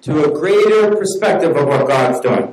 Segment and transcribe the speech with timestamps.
[0.03, 2.47] To a greater perspective of what God's doing.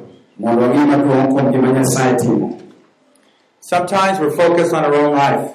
[3.61, 5.51] Sometimes we're focused on our own life.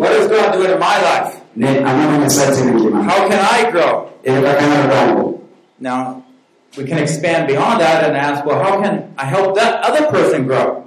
[0.00, 1.30] What is God doing in my life?
[3.04, 4.10] How can I grow?
[5.78, 6.22] Now,
[6.76, 10.46] we can expand beyond that and ask, well, how can I help that other person
[10.46, 10.84] grow?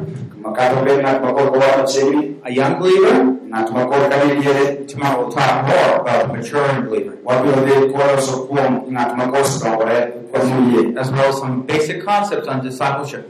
[0.45, 3.17] Ma kata obed ng'at ma kod a young believer,
[3.49, 7.65] ng'at ma kod ka ni diere, tomorrow we'll talk more about a maturing believer, wabiro
[7.65, 10.93] dhi kwaloso kuom ng'at ma kosedongore kod moyie.
[11.01, 13.25] as well as some basic concepts on discipleship.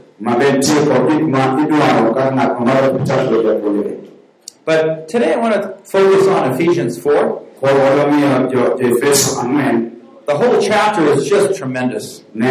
[4.65, 7.13] But today I want to focus on Ephesians 4.
[7.59, 9.91] Koro walomiyo jo Efeso ang'wen
[10.25, 12.23] The whole chapter is just tremendous.
[12.33, 12.41] e.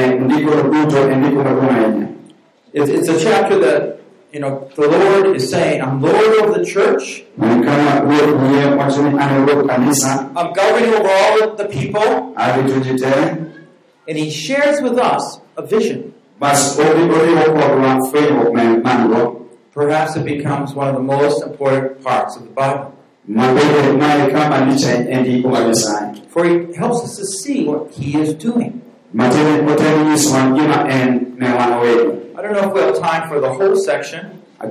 [2.73, 3.99] It's, a chapter that,
[4.33, 7.21] you know, the Lord is saying, I'm Lord of the church.
[7.21, 7.63] E I'm
[10.53, 12.35] governing over all the people.
[14.07, 16.15] And He shares with us a vision.
[19.75, 22.95] Perhaps it becomes one of the most important parts of the Bible.
[26.29, 28.83] For it helps us to see what He is doing.
[29.19, 29.29] I
[32.43, 34.71] don't know if we have time for the whole section, but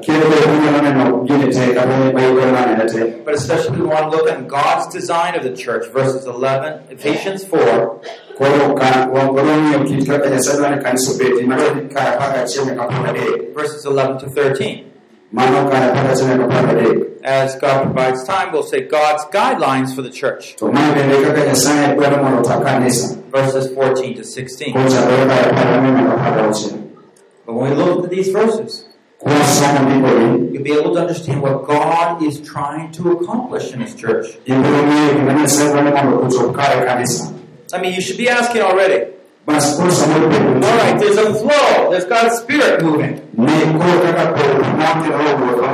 [3.33, 8.01] especially we want to look at God's design of the church, verses 11, Ephesians 4,
[8.37, 12.65] Koro ka wang'eyo kit kaka Nyasaye dwaro ni kanisa obedi, mano ni kar apar gachiel
[12.65, 13.53] nyaka apar gadek.
[13.53, 14.92] verses 11 to 13.
[15.33, 17.09] Mano kar apar gachiel nyaka apar gadek.
[17.23, 21.41] As God provides time, we'll say God's guidelines for the church, To mae bende kaka
[21.49, 23.15] Nyasaye dwaro mondo ota kanisa.
[23.31, 24.73] verses 14 to 16.
[24.73, 26.75] Kochakore kar apar gang'wen nyaka apar gauchiel.
[27.45, 28.85] But when we look at these verses,
[29.25, 34.27] you'll be able to understand what God is trying to accomplish in His church.
[34.45, 37.33] ibiro ng'eyo gima Nyasaye dwaro mondo ochop kare kanisa.
[37.73, 38.99] I mean, you should be asking already.
[39.45, 41.89] Bas koro samoro penjo All right, there's a flow.
[41.91, 43.21] There's God's Spirit moving.
[43.37, 45.71] ne koro kaka polo mondo owuotho,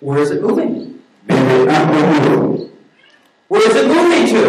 [0.00, 0.98] Where is it moving?
[1.26, 2.68] bende an owuotho.
[3.48, 4.42] Where is it moving to?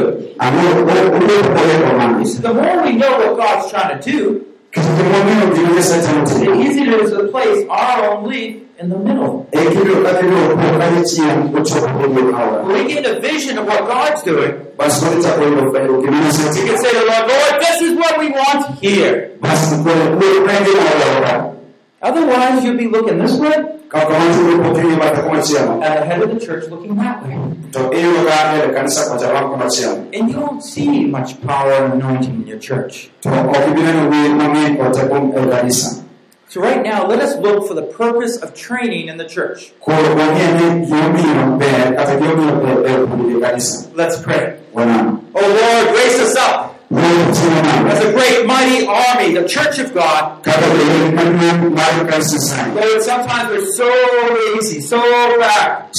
[2.41, 6.53] The more we know what God's trying to do, Kata mong'eyo gima Nyasaye temo the
[6.61, 9.47] easier it is to place our own leaf in the middle.
[9.51, 12.65] Kibiro kaka ibiro po kanichiel ochopo aora.
[12.65, 16.17] When we get a vision of what God's doing, Bas koro ichako yudo fwenyo gima
[16.19, 19.37] Nyasaye we can say to the Lord, Lord, this is what we want here.
[19.39, 21.53] Bas koro koro penjo aora.
[22.01, 23.53] Otherwise, you'll be looking this way,
[23.87, 25.73] Kaka wachiro poking'i bathe kumachielo.
[25.73, 27.37] and the head of the church looking that way.
[27.71, 30.09] To iyudo ka ele kanisa kocha wan kumachielo.
[30.17, 33.09] And you don't see much power and anointing in your church.
[36.53, 39.71] So right now, let us look for the purpose of training in the church.
[43.95, 44.59] Let's pray.
[45.33, 50.43] Oh Lord, raise us up as a great mighty army, the church of God.
[52.75, 53.89] Lord, sometimes we're so
[54.53, 54.99] lazy, so
[55.39, 55.89] back.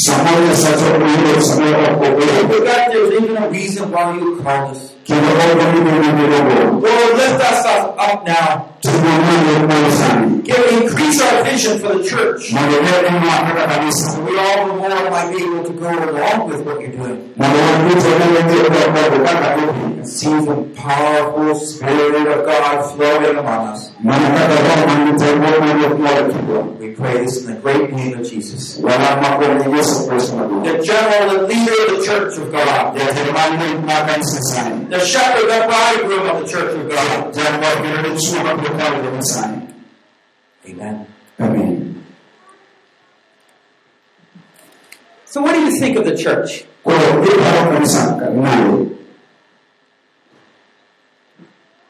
[2.64, 4.94] God, there's even a reason why you called us.
[6.80, 8.73] Lord, lift us up now.
[8.84, 10.42] Timo malo malo sani.
[10.42, 12.52] Give, increase our vision for the church.
[12.52, 12.90] Mondo ne
[13.24, 14.20] kaka kanisa.
[14.26, 17.32] We all the more might be able to go along with what you're doing.
[17.34, 18.60] Mondo waduto ne wang'e
[18.92, 19.84] modo.
[19.96, 23.90] And see the powerful Spirit of God flowing among us.
[24.02, 26.78] Mana kaka Roho man teko mar Ruoth tugo.
[26.78, 28.80] We pray this in the great name of Jesus.
[28.84, 30.64] Wana makuom ni Yesu Kristo maduong'.
[30.64, 32.96] The general and leader of the church of God.
[32.98, 34.90] Jatend man mar kanisa Nyasaye.
[34.90, 37.34] The shepherd, the bridegroom of the church of God.
[38.74, 39.68] Jatend kendo dichuo mabiro kawo jo Nyasaye.
[40.70, 41.06] Amen.
[41.40, 42.04] Amen.
[45.26, 46.64] So what do you think of the church?
[46.84, 48.90] Koro iparo kanisa nade?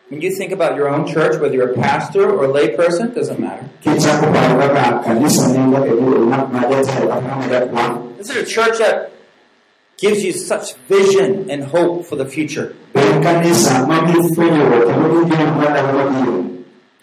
[0.09, 3.13] When you think about your own church, whether you're a pastor or a lay person,
[3.15, 3.69] doesn't matter.
[3.83, 8.37] kichako paro kaka kanisa ni kaka ibiro ng'at ma jatelo kata ng'ama jakwan This is
[8.37, 9.11] a church that
[9.99, 12.75] gives you such vision and hope for the future.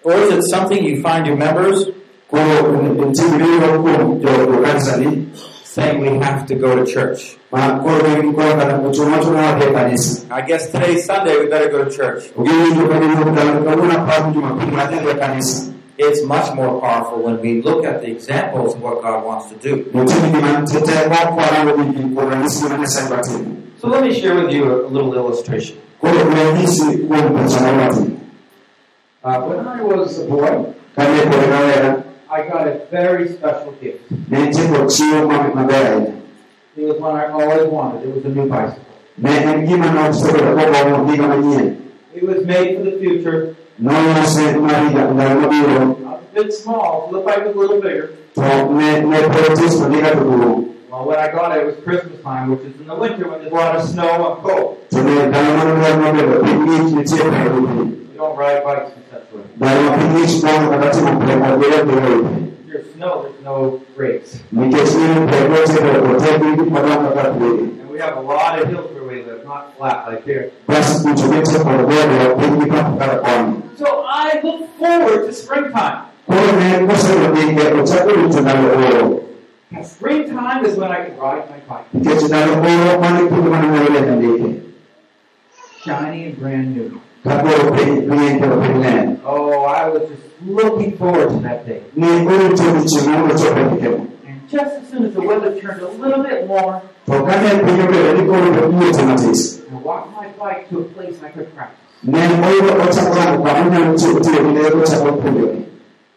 [0.05, 0.83] En kanisa ma miyo fwenyruok kendo miyo geno mar ndalo mabiro Or is it something
[0.85, 1.85] you find your members
[2.29, 5.27] koro nitie riwruok kuom jo jo kanisa ni
[5.63, 7.37] saying we have to go to church?
[7.51, 11.45] ma koro gin koro kata ochung' mochuno wadhi e kanisa I guess today's Sunday, we
[11.49, 12.23] better go to church.
[12.37, 13.11] ogiwinjo ka gin
[13.65, 15.67] kawuono aparo jumapil madhi e kanisa
[15.97, 19.55] It's much more powerful when we look at the examples of what God wants to
[19.61, 19.85] do.
[19.93, 23.45] nitie gima tete okwarango gi kuom ranyisi ma Nyasaye watimo
[23.81, 25.77] So let me share with you a little illustration.
[29.23, 34.09] Uh, when I was a boy, kane pod rawera I got a very special gift.
[34.29, 36.15] ne nitie kod chiwo ma- maber ahinya
[36.77, 38.07] It was one I always wanted.
[38.07, 38.85] It was a new bicycle.
[39.17, 41.67] ne en gima nosebedo kogombo giga manyien
[42.15, 43.55] It was made for the future.
[43.79, 48.07] nolose mar higa ndalo mabiro A bit small, looked like it was a little bigger.
[48.35, 51.65] to ne ne pod tis to giga to duong' Well, when I got it, it
[51.67, 54.43] was Christmas time, which is in the winter when there's a lot of snow and
[54.43, 54.77] cold.
[58.21, 59.03] To ne ndalo manuol nobedo piny ng'ich nitie pego pi You don't ride bikes in
[59.11, 59.43] such way.
[59.57, 63.55] ndalo ma piny ng'ich mondo kata timo pek odhiro dhiro pi There's snow, there's no
[63.97, 64.29] brakes.
[64.51, 68.51] nikech in pek otedo otek gi gik madongo kaka pwede And we have a lot
[68.59, 70.51] of hills where we live, not flat like here.
[70.67, 75.33] bas kucho nitie kod gode piny gi papo kaka koni So I look forward to
[75.33, 75.97] springtime.
[76.29, 79.05] koro ne kosebedo dhige ochako rito ndalo oro
[79.75, 81.87] And springtime is when I can ride my bike.
[81.93, 84.49] nikech ndalo oro mane kinde mane nyalo ndike
[85.83, 87.01] Shiny and brand new.
[87.23, 91.65] Ka koro piny piny kendo piny ler Oh, I was just looking forward to that
[91.67, 91.81] day.
[91.95, 93.97] ne orito odiochieng' mondo ochop ndikeno
[94.27, 97.81] And just as soon as the weather turned a little bit warm, to kane piny
[97.85, 99.41] obedo ni koro wuotho matis
[99.71, 101.77] I walked my bike to a place I could practice.
[102.03, 105.57] ne oyudo ochako rango kama onyalo tiyo tiyo gi ler ochako puonjore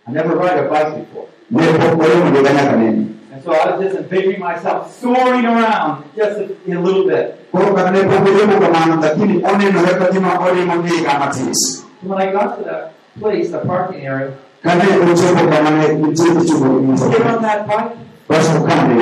[0.06, 1.28] I never ride a bike before.
[3.44, 7.38] So I was just envisioning myself soaring around just a, a little bit.
[12.02, 14.32] when I got to that place, the parking area,
[17.02, 17.92] I get on that bike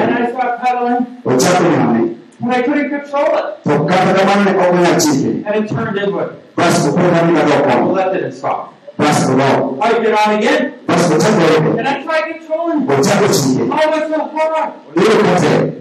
[0.00, 1.06] and I start pedaling.
[2.42, 3.44] And I couldn't control it.
[5.46, 6.30] And it turned inward.
[6.58, 8.74] I left it and stopped.
[8.98, 11.42] Bas odok I get on again bas ochako
[11.78, 12.90] and rego I tried controlling it.
[12.90, 15.72] Oh, it's so hard.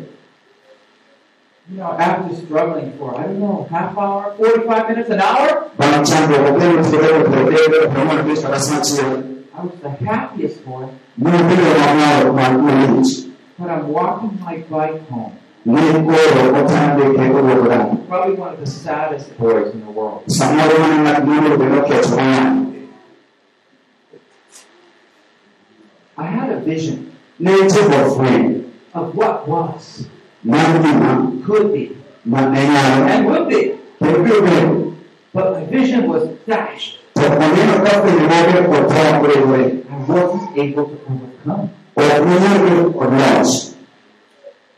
[1.69, 6.03] You know, after struggling for, I don't know, half hour, 45 minutes, an hour, bang
[6.03, 9.11] chandruok okelo tiyo kode promono bis kata sachiel
[9.55, 10.85] I was the happiest boy.
[11.17, 13.11] ne obedo mamor mar malich
[13.59, 15.31] But I'm walking my bike home.
[15.65, 20.23] ne koro otande ke owuok dala Probably one of the saddest boys in the world.
[26.21, 30.07] I had a vision ne nitie kod of what was,
[31.45, 33.61] could be, ma ne nyalo and would be.
[35.33, 37.01] But my vision was dashed.
[37.15, 41.69] to oneno ka fwenyo mage kod tho oriwore I wasn't able to overcome.
[41.95, 43.11] ok nonyal bedo kod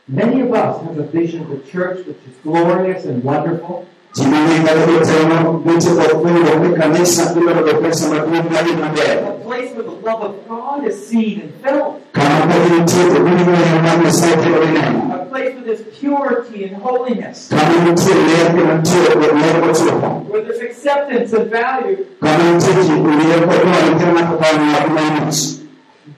[0.06, 4.24] Many of us have a vision of a church which is glorious and wonderful, ji
[4.32, 9.32] mang'eny kata jotelo nitie kod fwenyruok ni kanisa ibiro bedo kanisa maduong' mari maber a
[9.44, 13.82] place the love of God is seen and felt, kama ka nitie to winjo ler
[13.82, 18.74] mar Nyasaye kendo ineno a place where there's purity and holiness, kama nitie ler kendo
[18.78, 19.32] nitie ler
[19.64, 22.04] mochuopo where there's acceptance and value.
[22.20, 25.42] kama nitie ji wer kod dwaro kendo ng'ato ka ng'at maimuch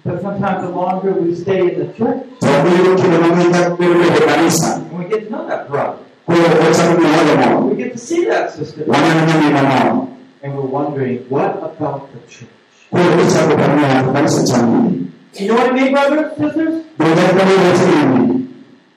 [0.05, 3.95] But sometimes the longer we stay in the church, to biro kinde mang'eny ka biro
[4.03, 7.93] bedo kanisa and we get to know that brother, koro ochako nyalo moro we get
[7.95, 10.11] to see that sister, waneno nyamina moro
[10.43, 12.51] and we're wondering, what about the church?
[12.91, 14.93] Koro ichako kama ng'ato kanisa chamo
[15.39, 16.75] You know what I mean, brothers and sisters?
[16.99, 18.47] donge kama weche ng'eny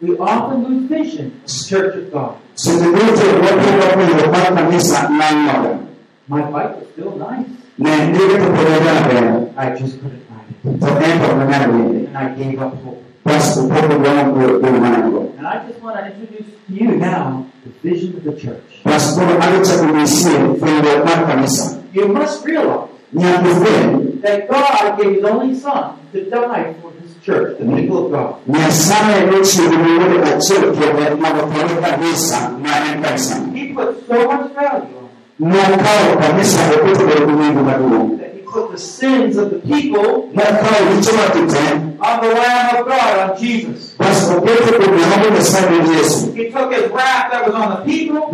[0.01, 2.31] We often lose vision of the church of God.
[2.55, 5.71] seche duto wapiro fwenyo mar kanisa nang'oga
[6.31, 7.49] My bike was still nice.
[7.77, 9.25] ne ndike to pod ojaber
[9.57, 10.79] I just couldn't ride it.
[10.79, 13.01] to en to nonyalo wende And I gave up hope.
[13.25, 14.31] basto pok odwaro
[14.61, 18.23] bedo mana go And I just want to introduce to you now the vision of
[18.23, 18.69] the church.
[18.85, 24.97] basto koro adhi chako nyisie fwenyruok mar kanisa You must realize nyaka ifweny that God
[25.01, 28.35] gave His only Son to die for His church, the people of God.
[28.47, 34.13] Nyasaye nochiwo ni wuode achiel kende mondo otho kanisa ma en kanisa He put so
[34.27, 34.95] much value
[35.39, 39.49] on nokawo kanisa oketo bedo gi winjo maduong' it that He put the sins of
[39.51, 41.65] the people nokawo richo mag ji te
[41.99, 43.95] on the Lamb of God, on Jesus.
[43.97, 47.81] basto oketo kuom Jehova Nyasaye gi Yesu He took His wrath that was on the
[47.85, 48.29] people,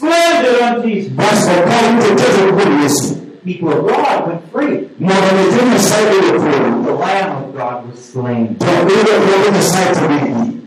[0.00, 1.12] nokawo mirimbe mag kuom ji slandered on Jesus.
[1.12, 3.16] basi wakawa mtetezi mkuu Yesu.
[3.44, 4.88] People of God went free.
[5.00, 6.92] Mwanamitimu Nyasaye yudo The.
[6.92, 8.56] Lamb of God was slain.
[8.58, 10.60] To yudo kuro Nyasaye to negi.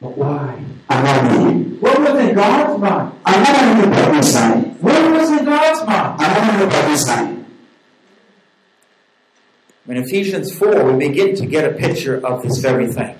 [0.00, 0.54] But why?
[0.88, 1.80] Ang'ani.
[1.80, 3.12] What was in God's mind?
[3.24, 4.82] Ang'ani ni pad Nyasaye.
[4.82, 6.20] What was in God's mind?
[6.20, 7.36] Ang'ani ni pad Nyasaye.
[9.88, 13.16] In Ephesians 4, we begin to get a picture of this very thing.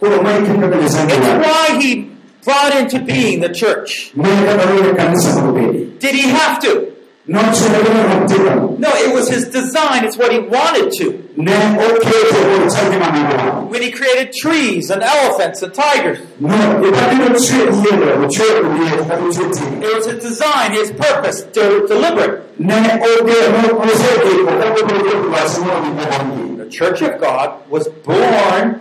[0.00, 2.10] Koro mae kaka Nyasaye It's why He
[2.44, 4.10] brought into being the church.
[4.14, 5.98] Mae kaka yudo kanisa mondo obedi.
[6.00, 6.92] Did He have to?
[7.28, 8.78] Nochuno ni mondo otimo.
[8.78, 10.04] No, it was His design.
[10.04, 11.28] It's what He wanted to.
[11.36, 13.68] Ne oketo mondo ochal gima ne dwaro.
[13.70, 19.22] When He created trees and elephants and tigers, No, ibabiro chwe yiero, ochwe yiero, kata
[19.22, 19.82] ochwe timo.
[19.82, 22.58] it was His design, His purpose to deliver it.
[22.58, 28.80] Ne ogeno, osegiko, kaka obiro wach mondo gimoro The church of God was born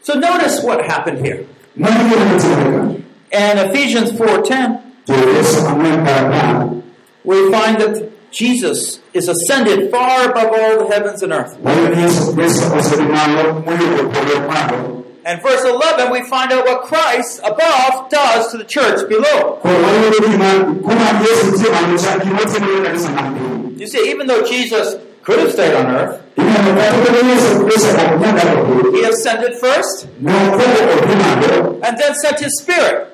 [0.02, 1.46] So notice what happened here.
[1.76, 3.02] Mano gima notimore ka.
[3.32, 6.82] In Ephesians 4:10, To Efeso ang'wen kar
[7.24, 11.56] we find that Jesus is ascended far above all the heavens and earth.
[11.62, 15.04] wayudo ni Yesu Kristo osedhi malo moyudo polo malo.
[15.24, 19.58] And verse 11, we find out what Christ above does to the church below.
[19.62, 23.80] Koro wayudo gima kuma Yesu nitie malo cha gima otimore ne kanisa man piny.
[23.80, 27.64] You see, even though Jesus could have stayed on earth, Ineno kata obedo ni Yesu
[27.68, 32.40] Kristo ok nyal daro piny, he ascended first ne okwongo odhi malo, and then sent
[32.40, 33.08] his spirit.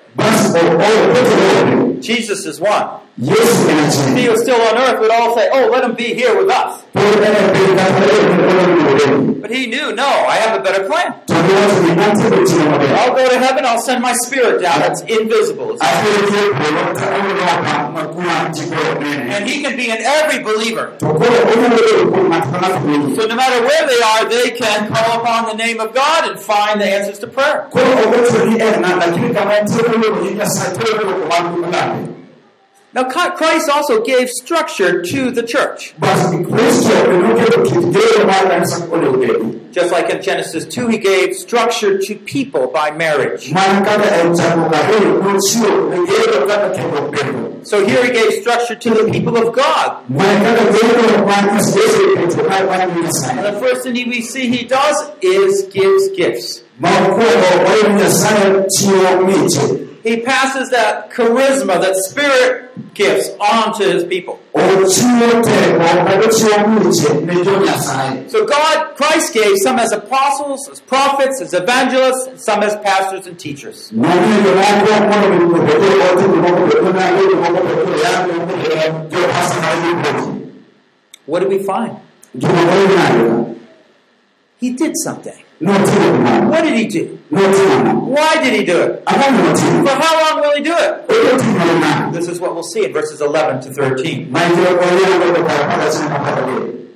[1.99, 2.07] Bas.
[2.07, 3.01] Jesus is one.
[3.21, 6.37] Yesu If he was still on earth, we'd all say, oh, let him be here
[6.39, 6.83] with us.
[6.93, 11.15] Pod en piny kata en piny But he knew, no, I have a better plan.
[11.27, 12.95] To giwacho ni antie timo maber.
[12.99, 14.83] I'll go to heaven, I'll send my spirit down.
[14.83, 15.75] It's invisible.
[15.75, 19.31] It's- Abiro dhi polo ka oloka ma kuma ji koro nene.
[19.35, 20.95] And he can be in every believer.
[20.99, 24.23] To koro onyalo bedo kuom ng'ato ka ng'ato kuom So no matter where they are,
[24.29, 27.67] they can call upon the name of God and find the answers to prayer.
[31.89, 32.19] Koro obedo ni en ng'at lakini kama entie koluongo nying Nyasaye to oyudo wan ong'ato.
[32.95, 35.95] Now, Christ also gave structure to the church.
[36.01, 39.73] Bas Kristo noketo kit gero mar kanisa onego bedi.
[39.73, 43.53] Just like in Genesis 2, he gave structure to people by marriage.
[43.53, 47.67] Mana kaka en chakruok ariyo nochiwo ne gero kaka kendo bedo.
[47.67, 50.09] So here he gave structure to the people of God.
[50.09, 54.23] Mana kaka gero mar Kristo Yesu oketo mar wan gi And the first thing we
[54.23, 56.63] see he does is gives gifts.
[60.03, 64.41] He passes that charisma, that spirit gifts on to his people.
[68.29, 73.27] So God, Christ gave some as apostles, as prophets, as evangelists, and some as pastors
[73.27, 73.91] and teachers.
[81.27, 81.99] What did we find?
[84.59, 85.45] He did something.
[85.61, 87.19] What did he do?
[87.31, 89.03] Why did he do it?
[89.05, 91.09] For how long will he do it?
[91.09, 92.15] Obiro timo nade?
[92.15, 94.31] This is what we'll see in verses 11 to 13.
[94.31, 96.87] Ma iro oyango to kar apar gachiel nyaka apar gaboro.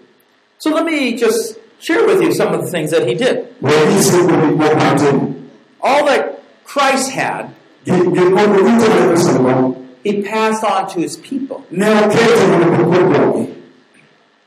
[0.58, 3.52] So let me just share with you some of the things that he did.
[3.60, 5.48] We nyisi kuom gik moko manotimo.
[5.80, 7.52] All that Christ had,
[7.84, 11.66] Gik gik moko duto mane Kristo nigo, he passed on to his people.
[11.72, 13.54] ne oketo mondo obed kuom jogi.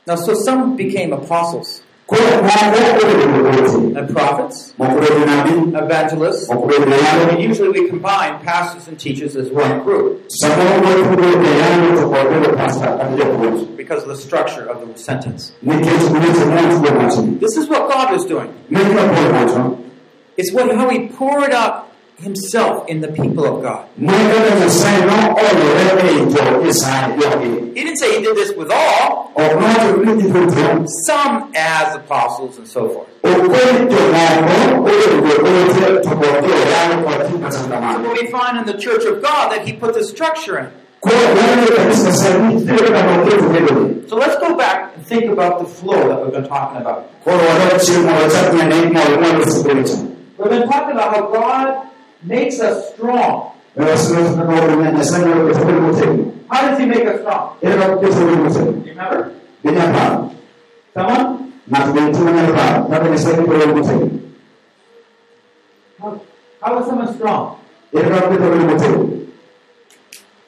[0.06, 6.48] Now, so some became apostles Koro moko obedo joote, and prophets, moko bedo jonabi, evangelists.
[6.48, 11.16] moko bedo joyango, And usually we combine pastors and teachers as one group Samoro moko
[11.16, 13.76] bedo joyango to kod bedo pastor kata japuonj.
[13.76, 15.52] because of the structure of the sentence.
[15.64, 17.40] Nikech weche motugo wachni.
[17.40, 18.54] This is what God was doing.
[18.70, 19.82] Mek ma Paul wacho,
[20.36, 23.88] It's what how he poured out himself in the people of God.
[23.98, 24.70] He didn't
[27.98, 29.32] say he did this with all,
[31.04, 33.08] some as apostles and so forth.
[33.22, 33.50] What
[38.20, 40.70] we find in the church of God that he put the structure in.
[44.08, 47.10] So let's go back and think about the flow that we've been talking about.
[50.38, 51.88] We've been talking about how God
[52.26, 53.52] makes us strong.
[53.76, 56.32] Nyasaye nyalo keto.
[56.50, 57.56] How does He make us strong?
[57.62, 58.72] Ere kaka oketo bedo motegno.
[59.62, 60.30] You remember?
[60.94, 61.52] Someone?
[61.70, 64.08] ng'ato bende timo nyalo paro kaka nyasaye koro motegno
[66.00, 66.20] How,
[66.62, 67.58] how is someone strong?
[67.92, 69.26] ere kaka Petro bedo motegno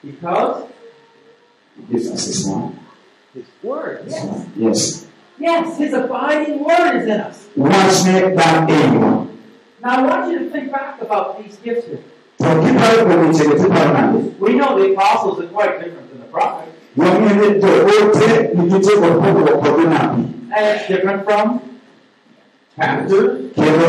[0.03, 0.65] Because
[1.91, 2.79] Jesus is one
[3.35, 4.03] His Word.
[4.07, 4.47] Yes.
[4.57, 4.81] yes
[5.39, 7.39] Yes, His abiding Word is in us.
[7.57, 9.27] wachne dak eiwa
[9.89, 11.97] Now I want you to think back about these gifts here.
[12.39, 16.29] to kiparo kuom wechego tiparo nade We know the apostles are quite different than the
[16.35, 16.77] prophets.
[16.97, 18.29] wang'eyo ni joote
[18.59, 20.23] nigi tego pogruok kod jonabi
[20.57, 21.45] And it's different from
[22.77, 23.31] pastors.
[23.57, 23.87] kendo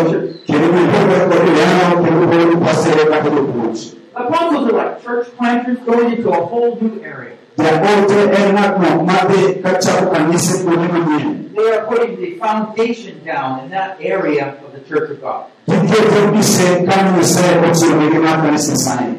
[0.47, 3.77] kendo gipogore kod joyano kendo gipogore gi pasere kata jopuonj
[4.15, 7.35] Apostles are like church planters going into a whole new area.
[7.59, 13.69] Jaote en ng'atno madhi kachako kanise kuonde manyien They are putting the foundation down in
[13.71, 15.43] that area of the church of God.
[15.67, 19.13] giketo gise kama nyasaye ochiwonegi mar kanisa nyasaye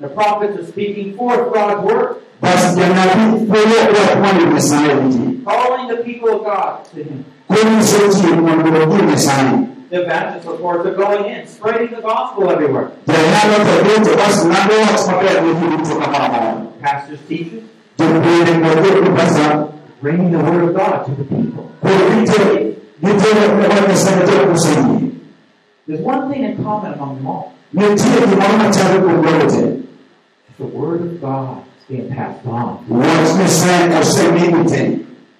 [0.00, 5.88] The prophets are speaking forth God's word, bas janabi puoyo wach mondo nyasaye ji calling
[5.96, 7.24] the people of God to Him.
[9.92, 12.50] Konyiso ji mondo odhi nyasaye The evangelists, of course, are going in, spreading the gospel
[12.50, 12.90] everywhere.
[13.06, 17.62] janyalo to duto bas ng'ado wach maber ne ji duto kamoro amora Pastors, teachers,
[20.00, 21.70] bringing the word of God to the people.
[21.82, 25.12] kod gitero gitero wach nyasaye tero kusengi
[25.86, 27.52] There's one thing in common among them all.
[27.74, 29.82] nitie gimoro machalo kuom jogo
[30.58, 32.80] The word of God is being passed on.
[32.88, 34.82] wach nyasaye osemigi te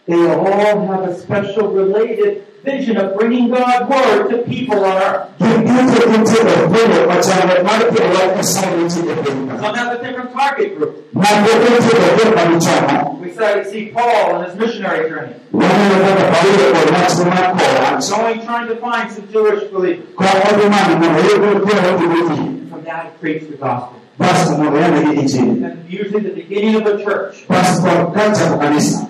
[0.06, 5.28] They all have a special related vision of bringing God's word to people on earth.
[5.38, 9.90] gin duto gitero puonjo machalre mar kelo wach nyasaye ne ji piny ka Some have
[9.98, 10.92] a different target group.
[11.12, 13.30] Gitero joma We
[13.70, 18.68] see Paul and his missionary journey, waneno kaka paulo kod wachne mar kowa going trying
[18.68, 20.06] to find some Jewish believers.
[20.16, 23.98] ka odhi manyo mondo oyud kuonde odhigo ji From that, he preached the gospel.
[24.18, 27.34] basto mondo yanegi injili And usually the beginning of a church.
[27.48, 29.08] basto kachako kanisa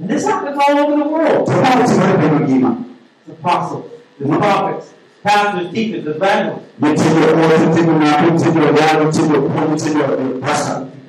[0.00, 1.48] And this happens all over the world.
[3.28, 6.64] The apostles, the prophets, pastors, teachers, evangelists.
[6.80, 7.74] nitie jopasta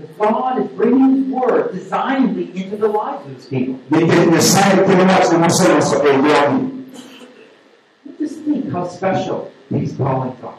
[0.02, 3.80] Because God is bringing His word designedly into the lives of His people.
[8.20, 10.58] Just think how special these callings are.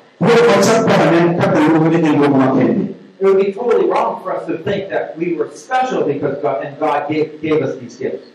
[3.20, 6.64] It would be totally wrong for us to think that we were special because God
[6.64, 8.26] and God gave, gave us these gifts.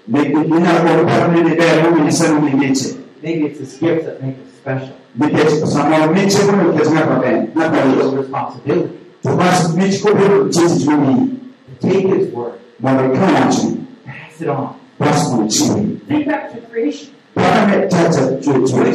[3.25, 4.51] Inyalo parane ni ber luongo nyasaye luongo miche Maybe it's His gifts that make us
[4.61, 4.95] special.
[5.15, 8.89] nikech samoro mich mondo oket ng'ato ber ng'ato It's ayos a responsibility
[9.23, 11.23] to bas mich kobiro nitie tich momiyi
[11.65, 13.71] to take His word, mondo ikaw wachne
[14.05, 14.75] pass it on.
[14.99, 17.09] bas mondo chiwi Think back to creation.
[17.35, 17.89] When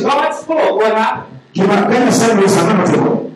[0.03, 1.39] God spoke, what happened?
[1.53, 3.27] gima ka nyasaye luo sama notimore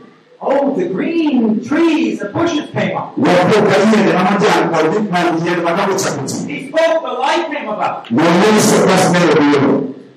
[0.47, 3.17] Oh, the green trees and bushes came up.
[3.19, 7.47] wapo ka yiende mamajan kod gik man yiende madongo chako ti He spoke, the light
[7.51, 8.07] came about.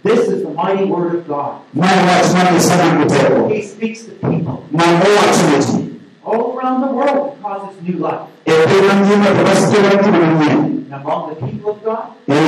[0.07, 1.51] Nonyiso bas ne obiro This is the mighty word of God.
[1.73, 6.57] mae wach mar nyasaye man giteko He speaks to people man owacho ne ji all
[6.57, 8.21] around the world and causes new life.
[8.45, 12.39] piny mangima to bas kelo ngima manyien And among the people of God, they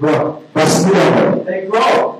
[0.00, 0.42] grow.
[1.44, 2.18] They grow.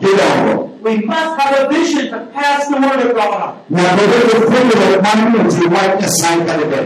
[0.80, 3.52] We must have a vision to pass the word of God on.
[3.70, 6.38] nyaka obed gi puonjruok mar miyo ji wach nyasaye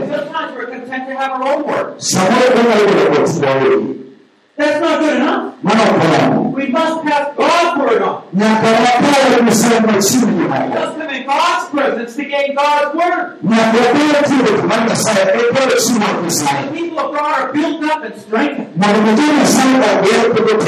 [0.09, 2.01] Sometimes we're content to have our own word.
[4.57, 6.55] That's not good enough.
[6.55, 8.23] We must pass God's word on.
[8.33, 13.39] nyaka wakaw nyasaye machiegni We jomoko must come in God's presence to gain God's word.
[13.43, 18.05] nyaka wabed tiyo mar nyasaye kod chiwo mar The people of God are built up
[18.05, 18.77] and strengthened.
[18.77, 20.61] mondo mi jo nyasaye oger kod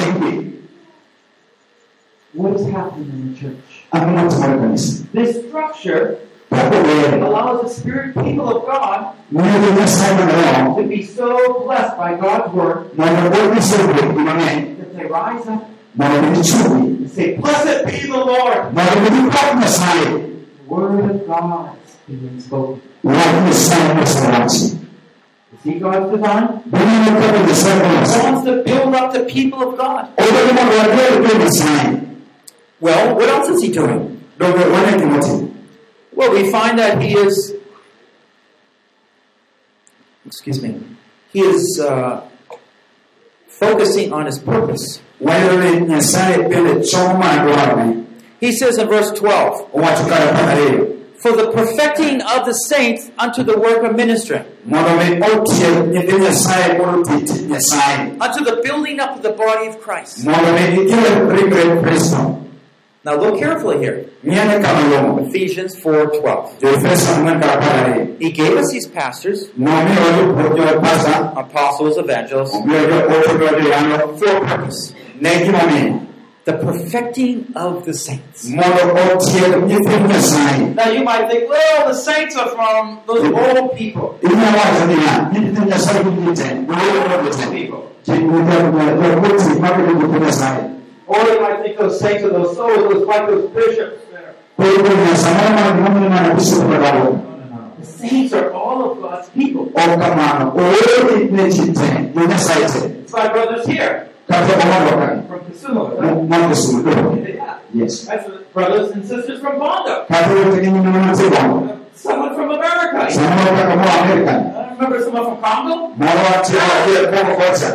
[2.35, 3.69] What is happening in the church?
[3.91, 6.19] kanisa This structure
[6.51, 10.29] allows the spirit people of God miyo jo nyasaye man
[10.67, 15.05] roho to be so blessed by God's word mondo bed gisebed gi mang'eny that they
[15.07, 15.63] rise up
[15.95, 18.73] mondo mi gichungi and say, Blessed be the Lord.
[18.75, 22.81] mondo mi gipak nyasaye The word of God is being spoken.
[23.05, 24.67] wach nyasaye mosewachi
[25.53, 26.45] You see God's design?
[26.73, 30.09] bineno kaka nyasaye He wants to build up the people of God.
[30.17, 32.05] odwaro mondo wager go nyasaye
[32.81, 34.23] Well, what else is he doing?
[36.19, 37.55] Well, we find that he is,
[40.27, 40.83] excuse me,
[41.33, 42.29] he is uh,
[43.47, 45.01] focusing on his purpose.
[45.21, 45.27] He
[48.53, 53.45] says in verse 12, owacho kar apar ariyo For the perfecting of the saints unto
[53.45, 58.61] the work of ministry, mondo mi otieg nyithi nyasaye mondo oti tich nyasaye unto the
[58.65, 60.25] building up of the body of Christ.
[63.09, 64.05] Now look carefully here.
[64.23, 66.61] ng'iyane kama luongo Ephesians 4:12.
[66.61, 72.53] jo-efeso ang'wen kar apar ariyo He gave us these pastors, nomiyowa jopur jopasa apostles, evangelists,
[72.53, 74.93] omiyo joote miyo joyalo for a purpose.
[75.25, 76.05] ne gima ne
[76.45, 78.45] The perfecting of the saints.
[78.45, 80.75] mondo otieg nyithind Nyasaye.
[80.77, 84.19] Now you might think, well, the saints are from those old people.
[84.21, 87.47] Inyalo wacho niya, nyithind Nyasaye gin ji te, jowuoyo gi te.
[87.57, 87.83] People.
[91.09, 91.17] Ji jowuothi mabedo nyithind Nyasaye.
[91.17, 94.35] Or you might think those saints are those souls, those like those bishops there.
[97.79, 99.63] The saints are all of God's people.
[99.63, 102.87] Ok kamano, oore ne ji te, jo Nyasaye te.
[103.01, 105.99] It's my brothers here from Kisumu.
[105.99, 106.15] right?
[106.29, 107.33] Mondo Kisumu, do.
[107.33, 107.59] Yeah.
[107.73, 108.05] Yes.
[108.07, 110.05] That's brothers and sisters from Bondo.
[110.09, 111.79] Kata wetegi nyimine.
[111.95, 113.11] Someone from America.
[113.11, 115.89] Samoro kaka mo I remember someone from Congo.
[115.97, 117.71] Moro atiyo adier koko kocha.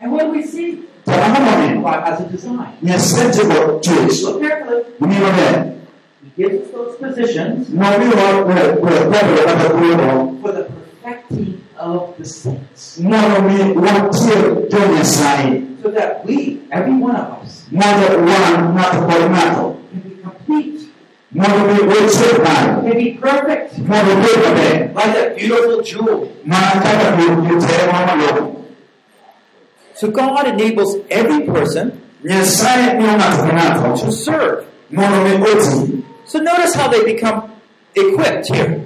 [0.00, 0.85] And what do we see?
[1.06, 1.82] To ang'o momiyo?
[1.82, 2.74] God has a design.
[2.82, 4.82] Look carefully.
[6.36, 9.10] He gives us those positions Nomiwa Petro
[9.46, 12.98] kata kuono for the perfecting of the saints.
[12.98, 15.62] mondo mi watiek jo Nyasaye.
[15.82, 19.64] So that we, every one of us, Mondo wan ng'ato kod ng'ato.
[19.92, 20.80] can be complete,
[21.32, 22.82] Mondo mi wachop kare.
[22.82, 24.94] can be perfect, Mondo obed maber.
[24.94, 26.28] like that beautiful jewel.
[29.96, 32.44] So God enables every person to
[34.12, 34.66] serve.
[36.26, 37.52] So notice how they become
[37.94, 38.84] equipped here.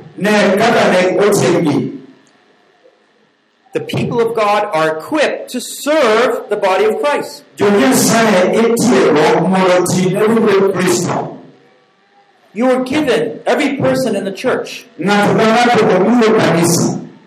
[3.73, 7.45] The people of God are equipped to serve the body of Christ.
[12.53, 14.87] You are given, every person in the church,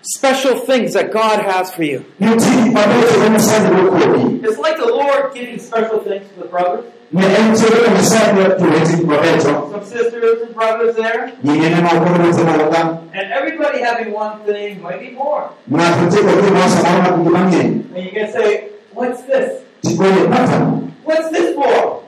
[0.04, 0.60] Ng'ato ka ng'ato omiyo kanisa.
[0.60, 2.06] special things that God has for you.
[2.20, 4.44] Nitie mabecho ma Nyasaye nigo kuomi.
[4.44, 8.34] It's like the Lord giving special things to the brothers, Ne en tiere ka Nyasaye
[8.34, 9.72] miyo tuweti mabecho.
[9.72, 14.82] some sisters and brothers there, nyingine moko niwete moko ka and everybody having one thing,
[14.84, 15.50] maybe more.
[15.70, 19.62] ng'ato tieko gimoro samoro mag gik mang'eny And you can say, What's this?
[19.86, 22.04] tikone mata What's this for?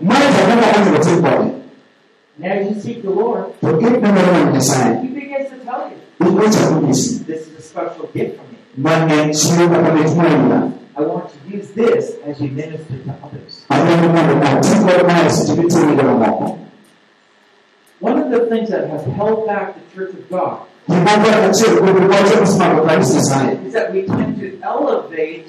[2.39, 5.01] Mae to ang'o monego tim kode And as you seek the Lord, inenore mag Nyasaye
[5.01, 5.97] He begins to tell you,
[7.27, 8.57] This is a special gift from me.
[8.77, 13.65] mane chiwo kata mit moyuda I want to use this as you minister to others.
[13.69, 16.57] adwaro mondo ati kod mae seche mitimo ne jomamoko
[17.99, 22.09] One of the things that has held back the Church of God gimoro achiel kuom
[22.09, 25.47] wache mosemako kanisa Nyasaye is that we tend to elevate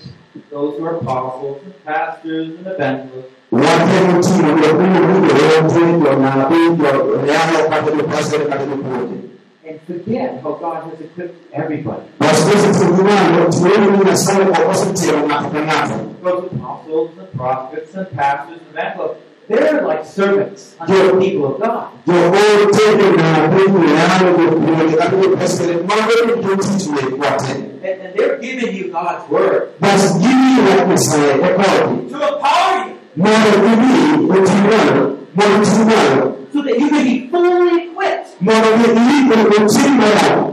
[0.51, 3.33] those who are apostles and pastors and evangelists.
[3.53, 9.27] Watemo ting'o jopiny jowete jonabi joyalo kata jopastor kata jopuonje
[9.69, 12.07] and forget how God has equipped everybody.
[12.21, 18.61] Basi tuliwalo tuone ni Nyasaye okosetero ng'ato ka ng'ato Those apostles and prophets and pastors
[18.61, 21.89] and evangelists, they're like servants unto the people of God.
[22.07, 27.53] joote jonabi joyalo jopuonje kata jopastor mago ni jotich weg wate
[27.87, 29.69] And, and they're giving you God's word.
[29.81, 32.95] Basi gimiyo wach Nyasaye e kodgi to empower you.
[33.17, 33.93] Mondo ibi
[34.33, 38.29] otim malo mondo itim malo so that you can be fully equipped.
[38.41, 40.53] mondo iikre otim malo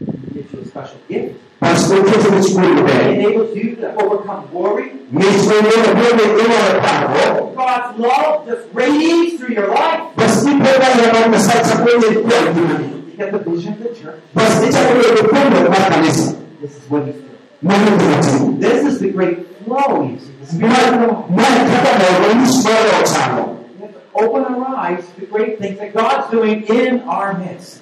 [0.00, 1.36] He gives you a special gift.
[1.64, 4.88] Basi oketo ni chikuri It enables you to overcome worry.
[5.10, 10.02] mich mang'eyo bende inyalo paro God's love just radiates through your life.
[10.16, 14.20] basi ipedo hema Nyasaye chako yie kuom ngimani You get the vision of the church.
[14.34, 17.38] basi ichako yudo puonjo mar kanisa This is what he's doing.
[17.62, 20.32] mano gima timo This is the great flow, you see.
[20.40, 23.44] This is Mae kaka mondo nyis mar ochano.
[23.74, 27.32] We have to open our eyes to the great things that God's doing in our
[27.38, 27.80] midst.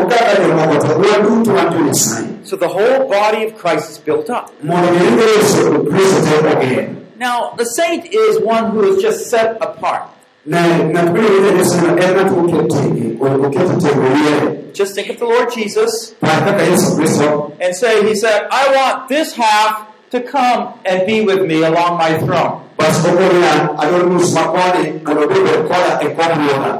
[0.08, 2.46] kaka jomoko to wan duto wan jo Nyasaye.
[2.46, 4.50] So the whole body of Christ is built up.
[4.62, 7.00] Mondo giringre Yesu Kristo te ogen.
[7.16, 10.10] Now, the saint is one who is just set apart.
[10.46, 14.72] Ne ng'at miyudo Yesu no en ng'at moket tenge, oketo tenge wiye.
[14.74, 18.74] Just think of the Lord Jesus Par kaka Yesu Kristo and say, He said, I
[18.74, 22.63] want this half to come and be with me along my throne.
[22.76, 26.72] Bas ogo niya adwaro nus ma koni mondo obed koda kom ruodha.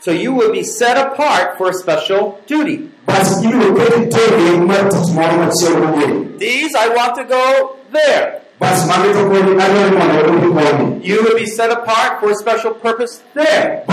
[0.00, 2.90] So you will be set apart for a special duty.
[3.06, 6.38] Bas ibiro keti tenge mar tich moro machielo mogeni.
[6.38, 8.42] These I want to go there.
[8.58, 11.06] Bas magi to kodi adwaro mondo odhi koni.
[11.06, 13.84] You will be set apart for a special purpose there.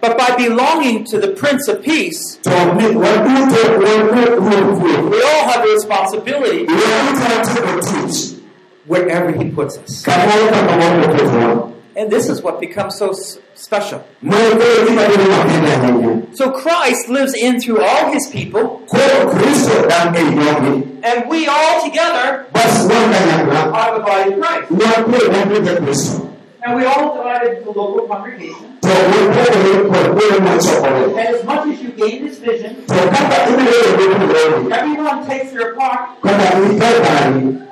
[0.00, 0.16] Bas iketo tich mogeni kod tenge.
[0.16, 5.10] But by belonging to the Prince of Peace, To ni waduto wan ruoth ruoth.
[5.10, 8.38] we all have a responsibility Waduto watimo tich
[8.86, 10.02] wherever He puts us.
[10.04, 11.72] kamoro ka kamoro moketwa.
[11.98, 13.14] And this is what becomes so
[13.54, 14.04] special.
[14.20, 16.36] Mondo koro gima bedo makende ahinya.
[16.36, 21.00] So Christ lives in through all His people, Koro Kristo dak ei jogi.
[21.02, 26.25] and we all together are the body of Christ.
[26.74, 26.74] Wan koro wan ruodh Kristo.
[26.74, 28.80] And we all divided into local congregations.
[28.82, 33.36] to wepere kod biro mochokore And as much as you gain this vision, to kaka
[33.50, 36.20] ibiro yudo kuleri everyone takes their part.
[36.22, 37.62] kaka ikae pari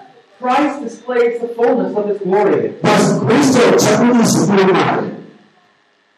[0.41, 2.69] Christ displays the fullness of his glory.
[2.83, 5.11] pas kristo chako nyiso duong' mare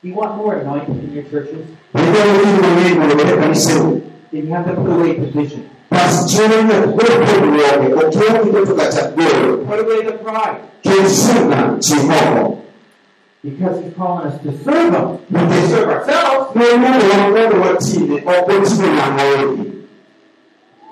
[0.03, 1.65] You want more anointing in your churches?
[1.95, 5.63] idwaro gino mang'eny mondo obed kaniseu Then you have to put away division.
[5.89, 10.61] pas chiero nyaka gol pogruoge okia kiketo kata gol Put away the pride.
[13.47, 15.07] Because he's calling us to serve him.
[15.31, 16.51] We nikech serve ourselves.
[16.59, 19.87] nomondo wan mondo watine ok oting'o ng'amoegi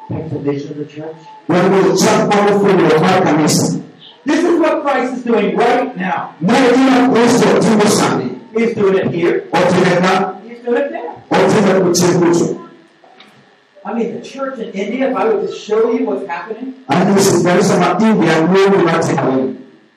[0.09, 1.17] That's the vision of the church.
[1.49, 3.83] wan kod chak mar funyruok mar kanisa
[4.25, 6.21] This is what Christ is doing right now.
[6.41, 9.37] mae gima kristo timo sani He's doing it here.
[9.51, 11.11] He's doing it there.
[11.35, 12.47] otime kuchie kucho
[13.87, 17.43] I mean, the church in India, if I were to show you what's happening, anyisi
[17.45, 18.33] kanisa ma india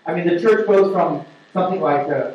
[0.08, 2.32] I mean, the church goes from something like uh,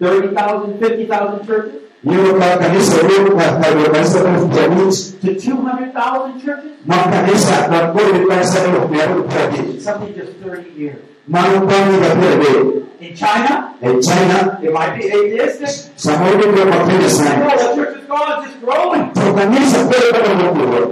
[0.00, 1.82] 30,000, 50,000 churches?
[2.04, 6.72] Yudo ka kanisa wuok kayo kanisa piero abich to 200,000 churches.
[6.86, 11.00] ma kanisa makoro gi kanisa elfu mia aboro piero abich Something just 30 years.
[11.26, 14.58] mano bang' higa piero adek In China, In china.
[14.62, 15.68] It might be atheistic.
[15.96, 19.04] samoro gibiro ma kenya No, sani the church is gone, it's just growing.
[19.16, 20.86] to kanisa bedo kaka mopogore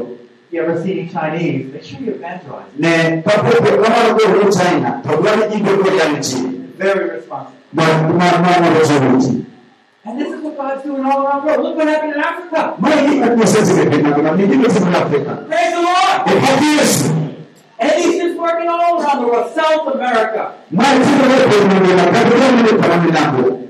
[0.48, 2.70] If you ever see any Chinese, make sure you evangelize.
[2.78, 4.90] ne kamano bedo ni china.
[5.04, 6.40] To dwani ibiro kod yango chi
[7.74, 8.18] Responsible.
[8.18, 9.44] mamoro joruti
[10.06, 11.62] And this is what God's doing all around the world.
[11.64, 12.74] Look what happened in Africa.
[12.78, 17.34] maeki kaka osetimo piny mangima nigi notimore afrika Praise the Lord.
[17.80, 19.52] And he's just working all around the world.
[19.54, 20.42] South America.
[20.70, 23.60] mae timore piny mangima kata kamano paro milambo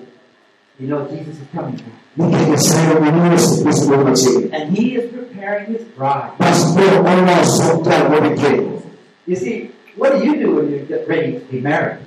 [0.80, 1.94] You know Jesus is coming back.
[2.16, 4.10] nikech nyasaye omiyo yesu kristo duogo
[4.52, 6.30] And he is preparing his bride.
[6.38, 8.82] bas koro oloso kar mondo kendo
[9.26, 11.98] You see, what do you do when you get ready to be married?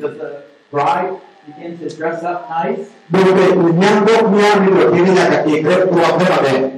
[0.00, 2.90] Does the bride begin to dress up nice?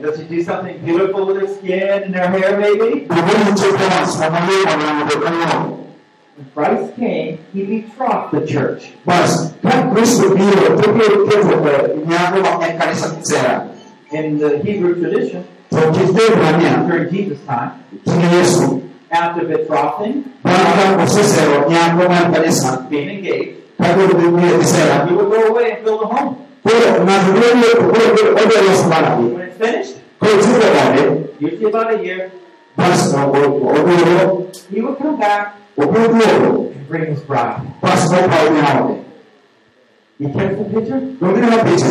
[0.03, 3.07] Does she do something beautiful with her skin and her hair, maybe?
[6.37, 8.92] When Christ came, he betrothed the church.
[14.12, 15.44] In the Hebrew tradition,
[15.78, 22.84] to kit Ibrania during Jesus' time, Yesu after betrothing, bang' ka osesero nyango mar kanisa
[22.90, 26.36] being engaged, ka koro biblia sera he would go away and build a home.
[26.60, 31.02] koro ng'ato biro wuok koro biro odwa loso margi When it's finished, koro chudo ode
[31.40, 32.30] usually about a year,
[34.70, 35.56] he would come back.
[35.78, 37.62] and bring his bride.
[37.80, 39.04] bas okawo nyaode
[40.18, 41.00] You catch the picture?
[41.20, 41.90] dongineno picha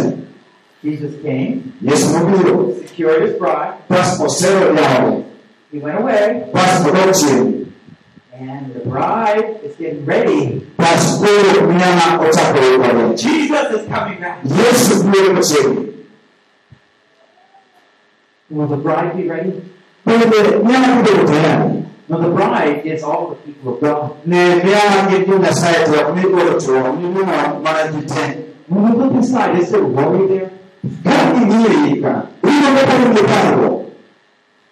[0.83, 5.25] Jesus came, Yesu nobiro secured his bride, osero nyaode
[5.71, 6.85] he went away, bas
[8.39, 10.59] and the bride is getting ready.
[10.77, 14.43] bas koro nyama ochako Jesus is coming back.
[14.43, 15.93] Yesu machiegni
[18.49, 19.61] Will the bride be ready?
[20.05, 24.25] bende nyama bedo tayari No, the bride is all the people of God.
[24.25, 27.91] ne nyama gin jo Nyasaye to ok migolo chuo mimuono mana
[28.69, 30.51] When we look inside, is there worry there?
[31.03, 32.13] Ka ing'iyo iye ka
[32.47, 33.75] iyudo ka in gi parruok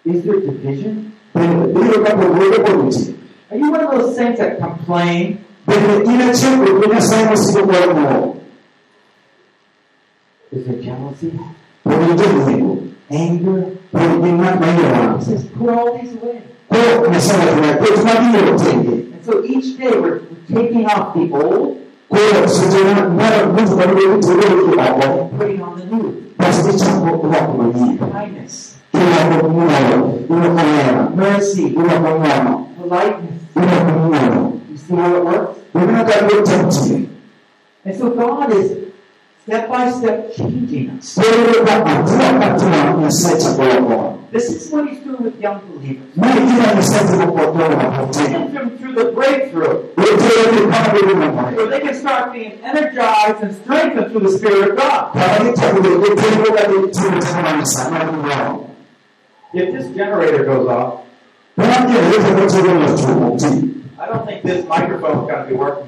[0.06, 0.94] Is there division?
[1.34, 3.04] bende iyudo ka pogruok opodho ji
[3.50, 5.38] Are you one of those saints that complain?
[5.66, 8.36] bende in achiel kuom jo Nyasaye mosiko goyo moro
[10.52, 11.30] Is there jealousy?
[11.84, 12.72] pod in joluengo
[13.10, 13.60] Anger?
[13.92, 16.38] pod gin ng'at ma iye wang He says, put all these away.
[16.70, 20.20] koro Nyasaye wacho ket magi ioro tenge And so each day we're
[20.54, 25.60] taking off the old koro seche ma mara mtu kabiro tigolo gi oko and putting
[26.38, 26.72] on the new.
[26.72, 33.36] bas ichako rwako manyien Kindness, irwako ng'uono irwako hera mercy, irwako politeness.
[34.70, 35.58] You see how it works?
[35.74, 37.00] Unajua kama tatizo.
[37.84, 38.85] And so God is
[39.46, 40.34] step by step
[43.56, 46.08] kwa This is what He's doing with young believers.
[48.12, 49.82] Taking them through the breakthrough
[51.56, 55.12] so they can start being energized and strengthened through the Spirit of God.
[59.54, 61.04] If this generator goes off,
[61.56, 61.66] I
[64.06, 65.86] don't think this microphone is going to be working.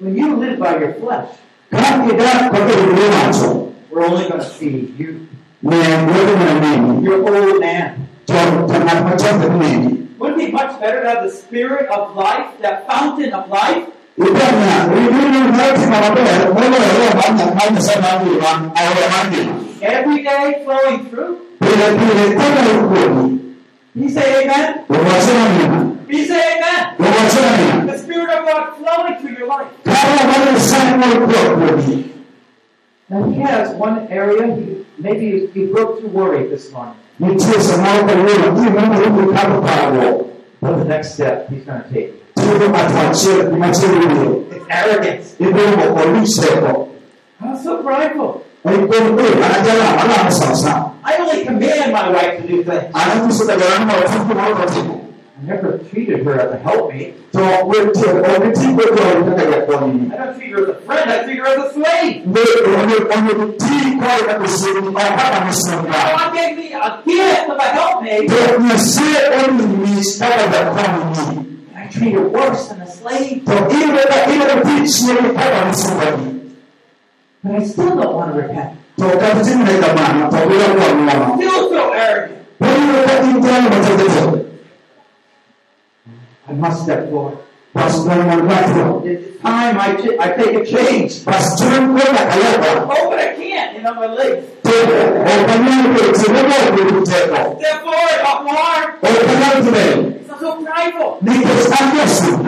[0.00, 0.16] Na tendo tofauti.
[0.16, 1.28] When you live by your flesh,
[1.70, 3.72] Kama ni da kwa vile macho.
[3.90, 5.26] we're only going to see you,
[5.62, 7.04] Na wewe na mimi.
[7.04, 8.06] your old man.
[8.26, 10.08] Tuna macho nini?
[10.18, 13.84] Wouldn't it be much better to have the Spirit of life, that fountain of life,
[14.18, 19.50] Ipana, ili mtu mabaya, mbona wewe bana maana sana ndio au mandi.
[19.80, 21.36] every day flowing through?
[21.60, 23.38] Bila bila kama ukweli.
[23.94, 25.87] Can you say amen?
[26.08, 26.16] Wawachana nina.
[26.16, 26.96] Can you say amen?
[26.98, 27.92] Wawachana nina.
[27.92, 29.68] The Spirit of God flowing through your life.
[29.84, 32.04] Kama wale sana walikuwa kweli.
[33.10, 36.94] Now he has one area, he, maybe you, you broke through worry this morning.
[37.20, 40.24] Nitie samao kwa wewe, hii mama yuko hapo pale.
[40.60, 42.12] What's the next step he's going to take?
[42.34, 44.42] Tuko atuachie kumachie wewe.
[44.56, 45.36] It's arrogance.
[45.40, 46.88] Ibo kwa liseko.
[47.40, 48.34] I'm so prideful.
[48.64, 50.90] Alikuwa kweli anajala ala sasa.
[51.04, 52.94] I only command my wife to do things.
[55.42, 55.44] Anakusuka gharama wafuku na watu.
[55.44, 57.14] I never treated her as a helpmate.
[57.32, 57.86] To wewe
[58.22, 60.10] wakati kwa unataka ya kwa nini?
[60.12, 62.22] I don't treat her as a friend, I treat her as a slave.
[62.26, 65.82] Wewe unatii kwa na kusudi kwa hapa msonga.
[65.82, 69.62] God gave me a gift of a helpmate, To msie oni
[69.96, 71.46] ni stara za kwa nini?
[71.74, 73.40] and I treat her worse than a slave.
[73.46, 74.02] To ile
[74.34, 76.18] ile pichi ni kwa msonga.
[77.44, 78.70] But I still don't want to repent.
[78.98, 81.34] To wakati tena kama to bila kwa mwana.
[81.34, 82.38] I feel so arrogant.
[86.48, 87.38] I must step forward.
[87.74, 88.54] Basi kwa mwana
[89.04, 91.12] It's time I, ch- I take a change.
[91.24, 92.86] Basi tunakwenda kayaba.
[92.90, 93.76] Oh, but I can't.
[93.76, 94.44] You know, my legs.
[94.62, 96.48] Tena ofanyana kwa sababu
[96.80, 97.36] ya kuteko.
[97.58, 98.94] Step forward, up hard.
[99.02, 101.18] I'm so prideful.
[101.22, 102.02] Nikosanya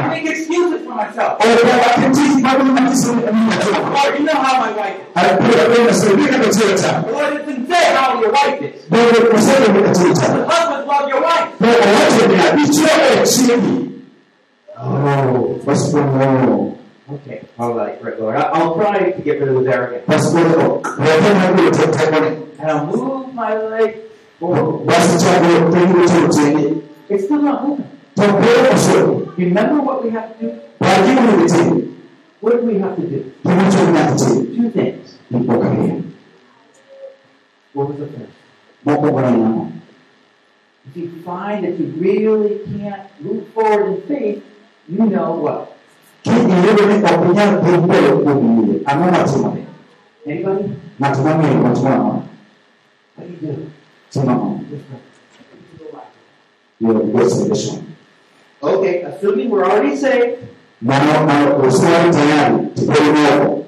[0.05, 1.33] I make excuses for myself.
[1.41, 3.53] Ofanyana bado mnakisema mimi
[3.95, 5.15] Lord, you know how my wife is.
[5.15, 8.83] Alikuwa kwenda sasa katika Lord, it didn't say how your wife is.
[8.91, 10.27] Ndio kusema katika.
[10.27, 11.49] Husbands love your wife.
[11.61, 13.87] Ndio wote ni abichwa chini.
[14.83, 16.77] Oh, kwa moyo.
[17.13, 18.37] Okay, all right, right, Lord.
[18.37, 20.07] I'll try to get rid of this arrogance.
[20.07, 20.83] Basi kwa moyo.
[20.99, 22.37] Wafanya ndio tutakoni.
[22.59, 23.95] And I'll move my leg
[24.39, 24.87] forward.
[24.87, 26.83] Basi chago tengo chochote.
[27.09, 27.87] It's still not moving.
[29.37, 30.53] Remember what we have to do?
[30.81, 31.95] Lakini ni tini.
[32.41, 33.33] What do we have to do?
[33.45, 35.19] Two things.
[37.73, 38.33] What was the first?
[38.85, 39.73] Moko kwa nyama.
[40.87, 44.43] If you find that you really can't move forward in faith,
[44.91, 45.69] you know what?
[46.23, 48.81] Kini ile ni okunya kumbele kubile.
[48.85, 49.57] Amana tuma.
[50.27, 50.65] Anybody?
[51.01, 52.05] Natumani natumani.
[52.05, 52.27] What
[53.19, 53.63] do you do?
[54.13, 54.61] Tuma.
[56.81, 57.77] Hiyo ndio solution.
[58.63, 60.39] Okay, assuming we're already saved,
[60.83, 62.67] Na na uswali tayari.
[62.75, 63.65] Tupele moyo.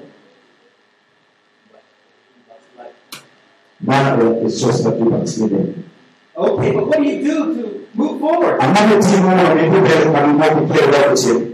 [3.85, 5.73] Maana it's just that you consider.
[6.35, 8.61] okay, but what do you do to move forward?
[8.61, 11.47] Amana timu ni kubele kwa mmoja kile wako chini.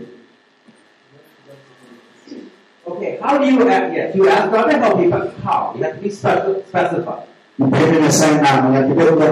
[2.88, 3.94] Okay, how do you ask?
[3.94, 5.74] Yes, you ask God to help you, but how?
[5.78, 7.24] You have to be speci- specified.
[7.60, 9.28] Mpende na sana na kibele kwa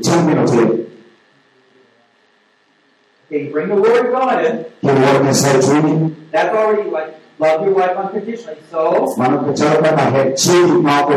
[0.00, 0.86] chambi na tele.
[3.26, 4.64] Okay, you bring the Word of God in.
[4.80, 6.14] Kile wako saituni.
[6.32, 8.60] That's already like love your wife unconditionally.
[8.70, 11.12] So Maana kuchara kama he chini na wako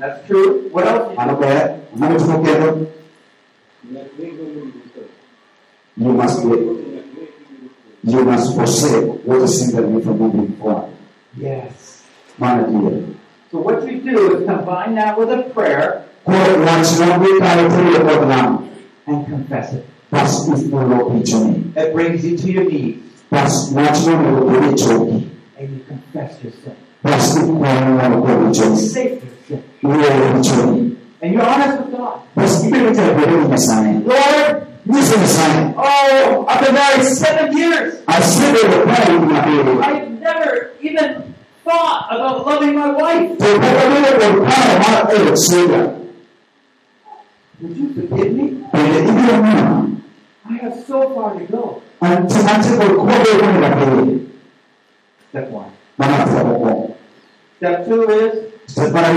[0.00, 0.68] that's true.
[0.72, 1.16] What else?
[5.96, 6.48] You must be
[8.02, 10.90] you must forsake what is hindering you from moving forward.
[11.36, 12.02] Yes.
[12.38, 13.04] My dear.
[13.50, 18.26] So what you do is combine that with a prayer Kwa wanachungu kale tele kwa
[18.26, 18.68] namu.
[19.06, 19.84] and confess it.
[20.12, 21.72] Basi ufulo pichoni.
[21.76, 22.96] It brings you to your knees
[23.30, 25.30] Basi wanachungu kwa pichoni.
[25.58, 26.72] and you confess your sin.
[27.02, 29.18] Basi kwa mwana kwa You say
[29.82, 30.89] your sin.
[31.22, 32.20] And you're honest with God.
[32.36, 34.00] Basi kipindi cha kuelewa Messiah.
[34.06, 35.72] Lord, Nisi Messiah.
[35.76, 37.94] oh, I've been married seven years.
[38.08, 39.82] Asebe pale unapele.
[39.84, 43.36] I've never even thought about loving my wife.
[43.38, 45.94] Tupaka vile kwa pale mara ile shida.
[47.60, 48.48] Would you forgive me?
[48.70, 49.86] Kwenye ile mwana.
[50.50, 51.82] I have so far to go.
[52.00, 54.18] Antimache kwa kwa ile unapele.
[55.30, 55.70] Step one.
[55.98, 56.88] Mama kwa kwa.
[57.58, 58.32] Step two is
[58.74, 59.08] Separa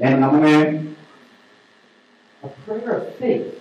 [0.00, 0.80] En namune
[2.42, 3.60] a prayer of faith.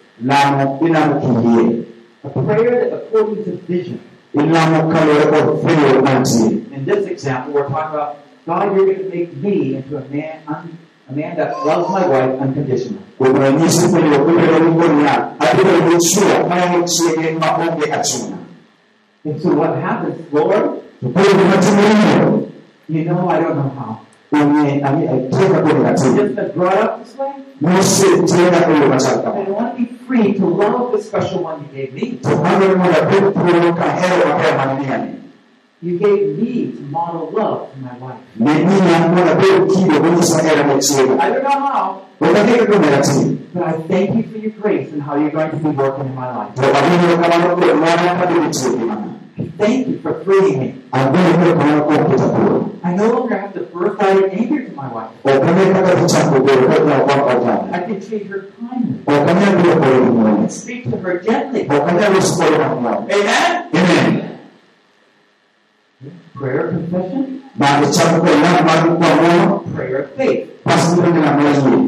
[2.23, 3.99] A prayer that according to vision.
[4.33, 6.43] Ilamo kale kwa vile unati.
[6.75, 10.41] In this example, we're talking about God, you're going to make me into a man,
[10.47, 10.77] un,
[11.09, 13.03] a man that loves my wife unconditionally.
[13.17, 18.37] kuonyesha kwenye ukubwa wa Mungu na hakika umechua maana chini maombi achuna.
[19.25, 20.69] And so what happens, Lord?
[21.13, 22.39] Kwa hiyo tunatumia
[22.89, 23.97] You know, I don't know how.
[24.29, 26.23] Kwenye ami atoka kwenye I've katiba.
[26.23, 27.31] just been brought up this way.
[27.61, 29.33] Mose tena kwenye mashaka.
[29.33, 32.19] I want to be free to love the special one you gave me.
[32.23, 35.07] Mwana pepo hewa kwa maneno.
[35.81, 38.19] You gave me to model love to my wife.
[38.35, 40.99] Mimi na mwana pepo kido kwenye sahara mchini.
[41.19, 43.35] I don't know how, Wakati kwenye katiba.
[43.53, 46.15] but I thank you for your grace and how you're going to be working in
[46.15, 46.53] my life.
[49.59, 52.29] Kwa amini kama ndio mwana hadi mchini.
[52.31, 52.73] I Thank you for freeing me.
[52.83, 55.09] I no longer have to birthright of anger to my wife.
[55.25, 55.39] I
[57.79, 58.99] can treat her kindly.
[59.07, 61.67] And speak to her gently.
[61.69, 62.15] Amen?
[63.73, 64.39] Amen.
[66.35, 67.38] Prayer confession,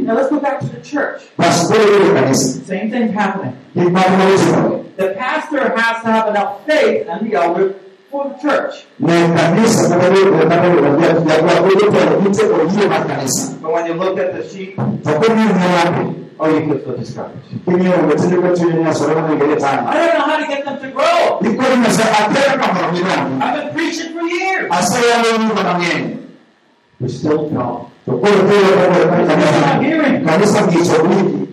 [0.05, 1.21] Now let's go back to the church.
[2.65, 3.55] Same thing happening.
[4.97, 7.75] The pastor has to have enough faith and the elder
[8.11, 8.85] for the church.
[13.61, 14.75] But when you look at the sheep,
[16.41, 16.71] Takuni ni wapi?
[16.71, 17.65] oh, you feel so discouraged.
[17.65, 19.89] Kimyo umetende kwa chini na sura na ngere tano.
[19.89, 21.39] I don't know how to get them to grow.
[21.41, 22.63] Ni kwa nini sasa atera?
[22.63, 24.71] I've been preaching for years.
[24.71, 26.17] Asaya leo kwa mwenyewe.
[27.01, 27.87] We still don't.
[28.05, 30.25] Tukoro kwa kwa They're not hearing.
[30.25, 31.47] Kanisa ndicho hiki.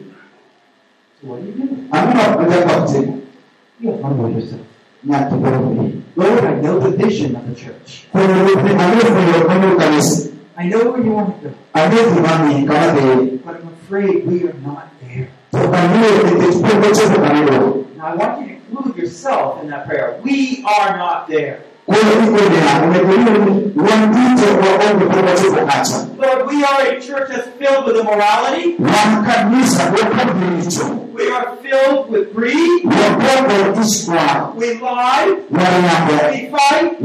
[1.20, 1.76] So what do you do?
[1.93, 3.12] Amina kwa kwa tena.
[3.80, 4.61] You humble yourself.
[5.05, 5.91] Na tukoro.
[6.16, 8.07] Lord, I know the vision of the church.
[8.12, 8.84] Kwa hiyo ni amina
[9.47, 10.28] kwa kwa kanisa.
[10.57, 13.39] I know where you want to go, Amina mami kama vile.
[13.45, 15.28] but I'm afraid we are not there.
[17.97, 20.20] Now I want you to include yourself in that prayer.
[20.22, 21.62] We are not there.
[26.18, 28.76] Lord, we are a church that's filled with immorality.
[31.14, 32.84] We are filled with greed.
[34.55, 35.41] We lie.
[36.32, 37.01] We fight.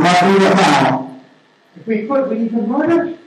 [1.77, 3.17] If we could, we even murder.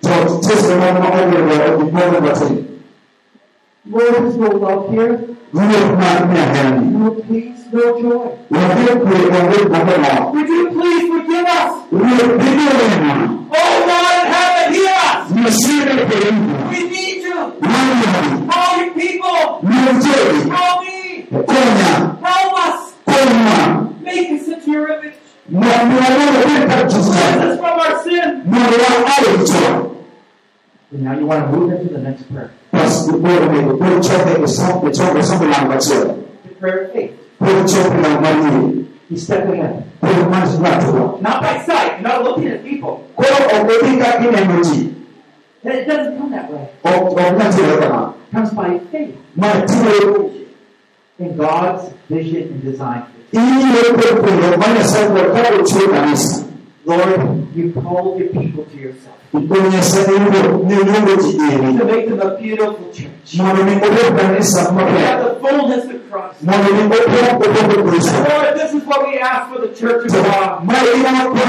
[3.90, 5.12] Lord, there's no love here.
[5.54, 6.80] Yule kumamia heri.
[6.80, 8.28] No peace, no joy.
[8.50, 11.72] Wafie kuongea kwa kwa Would you please forgive us?
[11.92, 13.14] Yule bibi wema.
[13.50, 15.30] Oh God in heaven, hear us.
[15.30, 17.34] Msire kwa We need you.
[17.60, 18.52] Mungu.
[18.52, 20.50] All you people, Mungu.
[20.50, 21.26] help me.
[21.30, 22.16] Konya.
[22.22, 22.94] Help us.
[24.02, 25.14] Make us into your image.
[25.50, 27.08] Mwanadamu kwa Cleanse Jesus.
[27.08, 28.42] us from our sin.
[28.44, 28.74] Mungu
[29.18, 29.92] alicho.
[30.92, 32.50] And now you want to move into the next prayer.
[32.76, 36.04] Basi bora ni kuchoka kusoma kuchoka kusoma na ngachio.
[36.44, 37.12] The prayer of faith.
[37.38, 38.84] Kuchoka na ngani.
[39.10, 39.82] You step ahead.
[40.00, 41.18] Kwa maana watu.
[41.22, 42.02] Not by sight.
[42.02, 42.94] Not looking at people.
[45.64, 46.68] It doesn't come that way.
[46.84, 49.14] It comes by faith
[51.18, 53.02] in God's vision and design.
[56.86, 57.52] Ili kwa kwa maana sasa kwa kuchoka kanisa.
[57.56, 59.16] Lord, you called your people to yourself
[59.48, 60.30] Kwenye sehemu
[60.64, 61.78] ni Mungu kijeni.
[61.78, 63.34] to make them a beautiful church.
[63.34, 65.06] Mwana ni kwa kanisa We mpya.
[65.06, 66.42] have the fullness of Christ.
[66.42, 67.46] Mwana ni kwa kwa
[68.28, 70.64] Lord, this is what we ask for the church of God.
[70.64, 71.46] Mwana ina kwa kwa.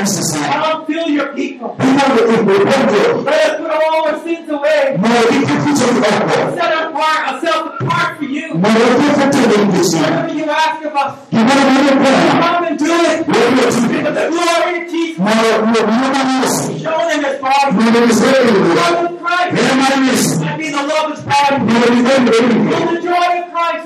[0.00, 1.76] Come fill your people.
[1.78, 4.96] Let us put all our sins away.
[4.98, 6.10] Mwana kitu kwa
[6.54, 8.54] Set apart, ourselves apart for you.
[8.54, 9.96] Mwana kitu kwa ndicho.
[9.98, 12.10] Whatever you ask of us, Kibali ni kwa.
[12.40, 13.24] come and do it.
[13.24, 15.18] For the glory of Jesus.
[15.18, 16.78] Mwana ni mwana Yesu.
[16.82, 17.72] Show them his body.
[17.72, 18.52] Mwana ni Israeli.
[18.52, 20.39] Love of Christ.
[20.60, 20.66] Neema ya Yesu.
[20.66, 21.56] Might be the love of his body.
[21.64, 22.32] Mwana ni Mungu.
[22.70, 23.84] Feel the joy of Christ.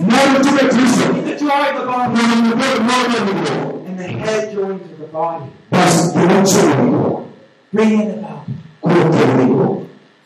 [0.77, 1.07] Kristo.
[1.25, 2.11] The joy of the body.
[2.13, 3.87] Mwana ni mwana Mungu.
[3.87, 5.45] And the head joins with the body.
[7.73, 8.47] Bringing about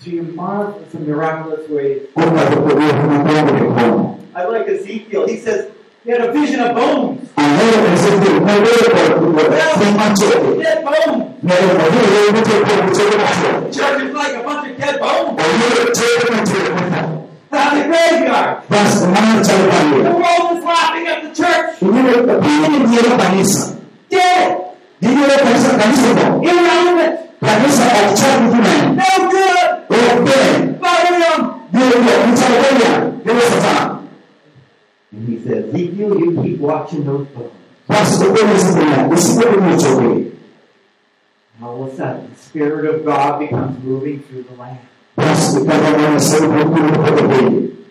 [0.04, 2.02] to your marvelous and miraculous ways.
[2.14, 5.26] Kwa kwa Mungu kwa I like Ezekiel.
[5.26, 5.66] He says
[6.08, 7.20] he had a vision of bones.
[7.36, 10.56] Ahora presente una vez por sin manchote.
[10.56, 11.26] Dead bones.
[11.42, 13.76] Me lo moví de un tiempo por mucho más.
[13.76, 15.36] Church is like a bunch of dead bones.
[15.44, 18.62] Oye, che, no te Out in the graveyard.
[18.70, 21.82] Vas marcha de The world is laughing at the church.
[21.82, 23.76] Y mire, pide dinero canisa.
[24.08, 24.56] Dead.
[25.00, 26.42] Dinero canisa canisa no.
[26.42, 27.20] Irrelevant.
[27.38, 28.72] Canisa al chat de una.
[28.96, 29.68] No good.
[29.90, 31.58] O bien, Burial.
[31.70, 33.17] Dios lo
[35.48, 37.52] And he says, Ezekiel, you keep watching those bones.
[37.88, 39.08] Vas a ver ese día.
[39.12, 40.32] Es muy mucho güey.
[41.62, 44.78] All of a sudden, the Spirit of God becomes moving through the land.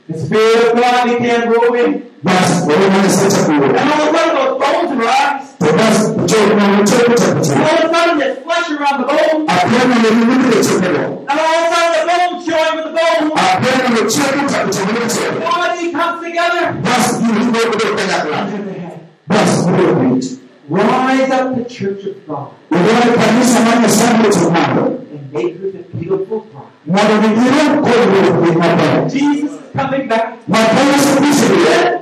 [0.07, 1.93] Vas a cada uno de ser un poco de güey.
[1.97, 2.03] The Spirit of God began moving.
[2.23, 3.81] Vas a ver una de And chacuras.
[3.81, 5.47] all of a sudden, bones rise.
[5.59, 5.97] Te vas,
[6.27, 7.53] yo no mucho mucho And mucho.
[7.53, 9.49] all of a sudden, there's flesh around the bones.
[9.49, 11.03] Apenas le digo que se quedó.
[11.27, 13.31] And all of a sudden, the bones join with the bones.
[13.35, 15.23] Apenas le checo mucho mucho.
[15.43, 16.63] Body comes together.
[16.81, 18.37] Vas y no puedo pegarla.
[18.43, 18.97] Under the head.
[19.27, 20.37] Vas muy
[20.69, 24.83] Rise up the church of God Igual kanisa sana tumando.
[25.11, 26.75] and make her the beautiful bride.
[26.85, 29.09] Mwana mwingine kwa hiyo mwana.
[29.09, 30.25] Jesus coming back.
[30.47, 31.45] Mwana Yesu Kristo.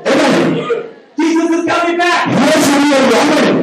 [0.05, 0.55] Amen.
[1.19, 2.27] Jesus is coming back.
[2.27, 3.55] Yesu ndiye Amen.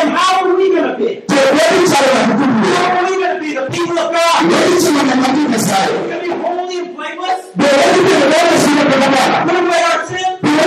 [0.00, 1.22] And how are we going to be?
[1.26, 2.76] Tuwezi sana kukumbua.
[2.78, 4.40] How are we going to be the people of God?
[4.50, 7.42] Tuwezi sana kukumbua We're going to be holy and blameless.
[7.56, 9.44] Tuwezi kuelewa sio kwa baba.
[9.46, 10.28] Put away our sin.
[10.42, 10.58] Give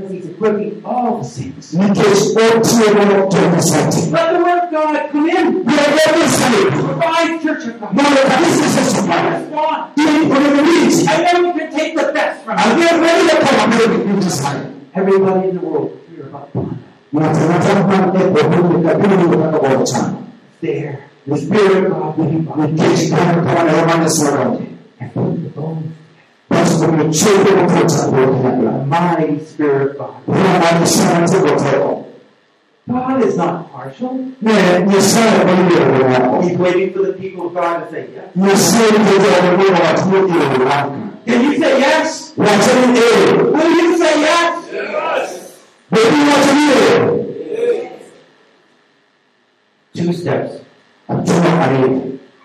[0.00, 1.74] This is the all the saints.
[1.74, 5.64] nikech otieno jomisati Let the word of God come in.
[5.64, 7.92] Provide church of God.
[7.92, 9.82] mondo kanisa sesopana Respond.
[9.96, 12.66] ili onemowinji I know you can take the best from it.
[12.66, 14.60] agewele kama mbele winji sana
[14.94, 15.90] Everybody in the world,
[16.32, 16.54] about
[17.12, 20.14] natanatama ebohuni kabili wakabotana
[20.60, 20.98] There.
[21.28, 24.66] The Spirit of God living by nikech kana kama romane sorode
[25.00, 25.86] and put the bones.
[26.50, 28.72] Mkota kuokanyagla
[29.26, 30.36] The Spirit of God.
[30.36, 32.04] unamaanisha mtego teko
[32.88, 34.10] God is not partial.
[36.42, 38.32] He's waiting for the people of God to say yes.
[41.26, 42.32] Can you say yes?
[42.36, 44.54] Will you say yes?
[45.90, 46.64] bebi wacheni
[47.52, 47.90] ee
[49.94, 50.52] Two steps.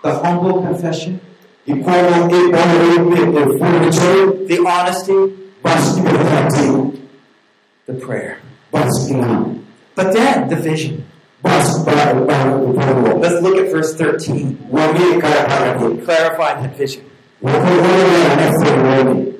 [0.02, 1.20] The humble confession,
[1.66, 5.32] ikomo ikomo efundicho The honesty,
[7.86, 8.38] the prayer.
[8.70, 11.04] But then the vision.
[11.42, 14.56] basi baada baada upendo Let's look at verse 13.
[14.70, 17.04] wamie kaya kaya Clarify that vision.
[17.42, 19.32] wakoona na nafsi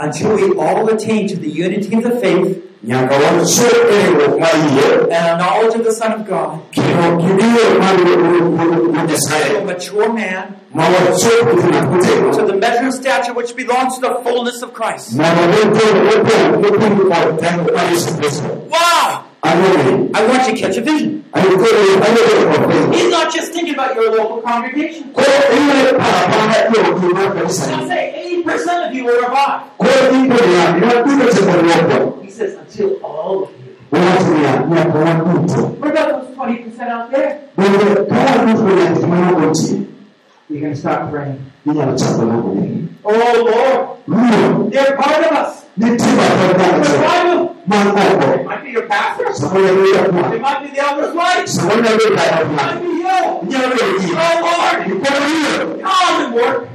[0.00, 5.36] Until we all attain to the unity of the faith nyaka wachoe maiye and a
[5.38, 12.56] knowledge of the Son of God, kino kidio mali to a mature man, to the
[12.60, 15.16] measure of stature which belongs to the fullness of Christ.
[15.16, 19.24] na wadogo wote wote kwa tangu kwa Yesu Kristo Wow!
[19.42, 21.24] I want you to catch a vision.
[21.32, 22.96] Alikuwa alikuwa kwa kweli.
[22.96, 25.04] He's not just thinking about your local congregation.
[25.12, 27.72] Kwa hiyo ile parapanda hiyo kwa kanisa.
[27.72, 28.12] I'll say
[28.44, 29.60] 80% of you will revive.
[29.78, 33.68] Kwa hiyo ipo ya ya kuja cha kwa he says, until all of you.
[33.92, 34.58] watu ya ya.
[35.80, 37.38] What about those 20% out there?
[40.50, 41.44] You're going to start praying.
[41.64, 42.88] Ni ya chapa na kuni.
[43.04, 43.12] Oh
[43.44, 45.64] Lord, they're part of us.
[45.76, 46.92] Ni tiba kwa kanisa.
[46.92, 47.48] Revive them.
[47.66, 48.00] Mambo.
[48.40, 49.26] It might be your pastor.
[49.34, 50.34] Sababu ya kwa.
[50.34, 51.44] It might be the elder's wife.
[51.44, 51.64] It
[52.48, 53.12] might be you.
[54.16, 55.02] Oh Lord,
[55.82, 56.68] come and work.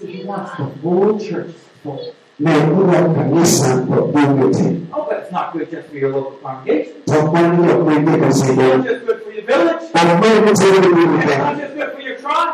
[0.00, 2.14] So he wants the whole church full.
[2.38, 4.82] Na kuna kanisa kwa wote.
[4.92, 7.02] Oh, but it's not good just for your local congregation.
[7.06, 9.84] Kwa kwani ya kuingia It's not just good village.
[9.94, 12.50] Ambaye mtu It's ndio not just good for your tribe.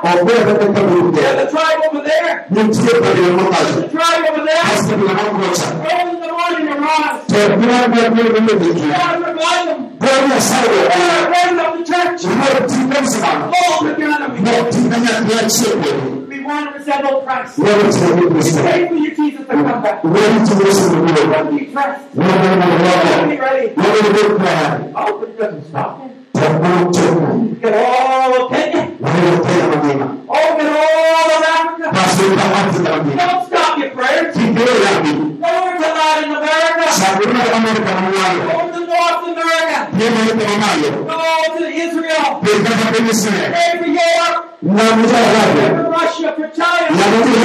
[1.14, 2.46] There's a tribe over there.
[2.50, 4.62] There's a tribe over there.
[4.62, 5.66] Hasa kuna mambo cha.
[5.90, 7.20] Early in the morning, arise.
[7.26, 8.88] Tembea kwa Mungu You mwenyewe.
[8.88, 10.40] gotta revive them.
[10.40, 10.68] Sawa.
[11.34, 12.20] Raise up the church.
[13.10, 13.44] Sana.
[13.46, 14.28] All together.
[14.34, 15.72] We Na tunanya tuachie.
[16.28, 17.58] We want to resemble Christ.
[17.58, 18.70] Wewe tunataka We sana.
[18.70, 20.04] pray for you, Jesus, to come back.
[20.04, 21.50] Wewe tunataka We'll sana.
[21.50, 22.04] be dressed.
[22.14, 23.68] Wewe We'll tunataka be ready.
[23.68, 26.10] Tunataka Oh, it doesn't stop there.
[26.44, 27.34] Takutoka.
[39.96, 40.12] Get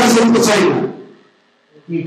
[0.02, 0.90] hasa mtu China.
[1.90, 2.04] You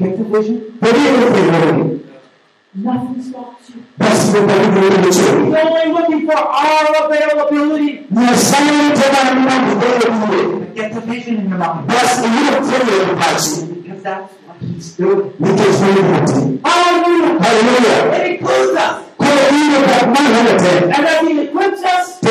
[2.74, 3.82] Nothing stops you.
[3.98, 5.44] basi kwa karibu na mchoro.
[5.44, 8.00] You're only looking for our availability.
[8.10, 9.88] Na sana tena ni mambo kwa
[10.36, 10.60] hiyo.
[10.74, 11.86] Get the vision in your mind.
[11.86, 13.62] Basi hiyo kwa basi.
[13.66, 15.30] Because that's what he's doing.
[15.56, 16.58] Kesho yote.
[16.64, 17.40] Hallelujah.
[17.44, 17.94] Haleluya.
[18.16, 18.96] It includes us.
[19.16, 20.70] Kwa hiyo kwa maana yote.
[20.96, 22.28] And as he equips us, we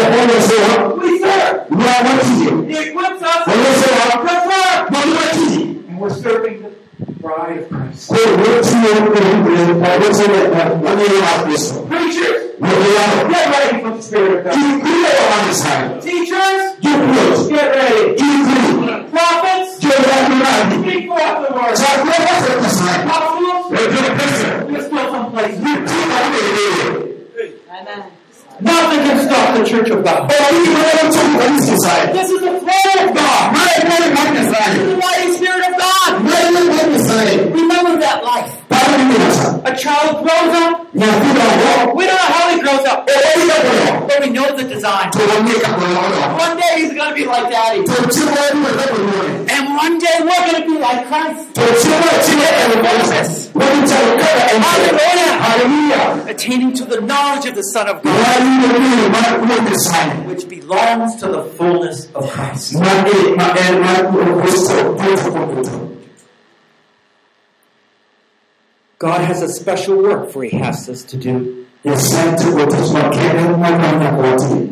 [1.20, 1.58] serve.
[2.68, 4.96] He equips us to serve.
[5.88, 6.72] And we're serving the
[7.22, 8.08] bride of Christ.
[8.08, 11.80] Kwa hiyo tuone kwa wote na wale wa Kristo.
[11.80, 14.54] Preachers, Ndio get ready for the Spirit of God.
[14.84, 15.90] Kile wanasema.
[16.02, 17.50] Teachers, Jukumu.
[17.50, 18.14] get ready.
[18.18, 20.22] Ili Prophets, Jehovah
[20.82, 21.76] speak forth the word.
[21.78, 22.86] Chakula kwa sasa.
[23.04, 24.48] Apostles, Ndio pesa.
[24.68, 25.58] there's still some place.
[27.72, 28.04] Amen.
[28.60, 30.30] Nothing can stop the church of God.
[32.14, 33.56] This is the throne of God.
[33.56, 36.22] This is the mighty Spirit of God.
[37.54, 38.61] Remember that life.
[39.64, 40.94] A child grows up.
[40.94, 45.12] We don't know how he grows up, but we know the design.
[45.16, 47.80] One day he's going to be like daddy.
[49.50, 51.58] And one day we're going to be like Christ.
[55.42, 56.26] Hallelujah.
[56.30, 58.38] Attaining to the knowledge of the Son of God,
[60.28, 62.76] which belongs to the fullness of Christ.
[69.02, 71.66] God has a special work for He has us to do,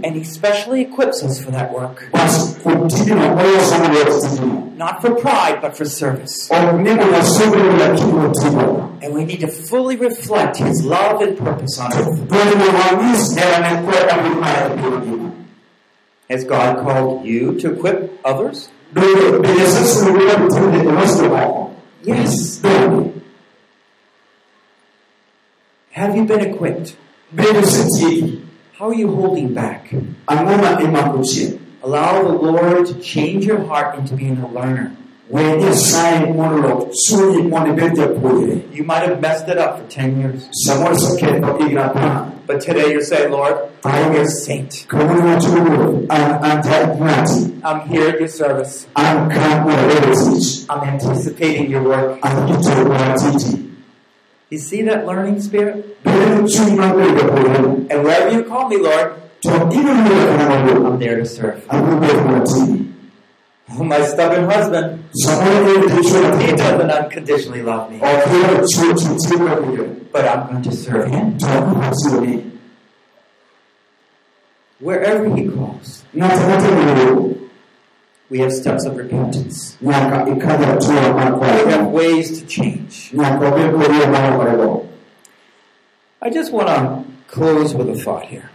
[0.05, 2.07] and He specially equips us for that work,
[4.77, 6.47] not for pride, but for service.
[9.01, 12.29] And we need to fully reflect His love and purpose on earth.
[16.29, 18.69] Has God called you to equip others?
[22.03, 22.61] Yes.
[25.99, 26.95] Have you been equipped?
[28.77, 29.91] How are you holding back?
[31.83, 34.95] Allow the Lord to change your heart into being a learner.
[38.71, 40.47] You might have messed it up for 10 years.
[42.47, 44.87] But today you're saying, Lord, I'm your saint.
[47.63, 48.87] I'm here at your service.
[50.69, 52.19] I'm anticipating your work.
[54.49, 55.97] You see that learning spirit?
[57.91, 59.13] And wherever you call me, Lord,
[59.45, 61.65] I'm there to serve.
[63.71, 65.21] Oh, my stubborn husband, he
[66.55, 67.99] doesn't unconditionally love me.
[70.11, 71.37] But I'm going to serve him
[74.79, 76.03] wherever he calls.
[78.29, 79.75] We have steps of repentance.
[79.81, 79.91] We
[81.71, 83.11] have ways to change.
[86.21, 88.51] I just want to close with a thought here.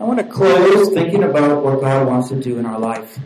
[0.00, 3.18] I want to close thinking about what God wants to do in our life.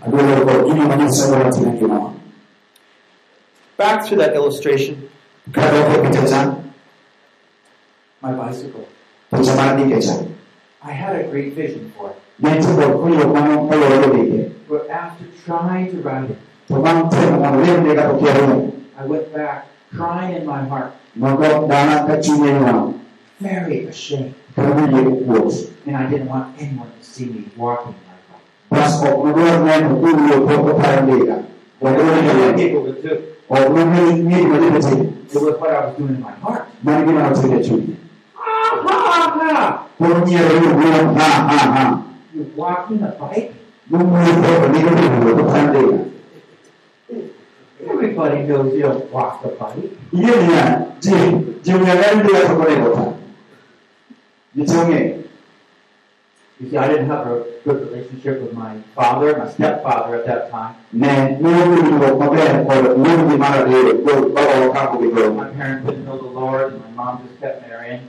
[3.76, 5.10] Back to that illustration,
[8.22, 8.88] my bicycle.
[10.84, 12.16] I had a great vision for it.
[14.68, 16.38] But after trying to ride it,
[18.98, 19.66] I went back
[19.96, 20.92] crying in my heart,
[23.40, 24.34] very ashamed.
[25.86, 28.40] And I didn't want anyone to see me walking bike.
[32.38, 33.04] Other people would.
[35.34, 36.64] It was what I was doing in my heart.
[42.34, 43.54] You're walking a bike?
[47.84, 49.10] Everybody knows you don't
[49.42, 49.90] the bike.
[56.60, 60.50] You see, I didn't have a good relationship with my father, my stepfather at that
[60.50, 60.76] time.
[65.34, 68.08] My parents didn't know the Lord, and my mom just kept marrying.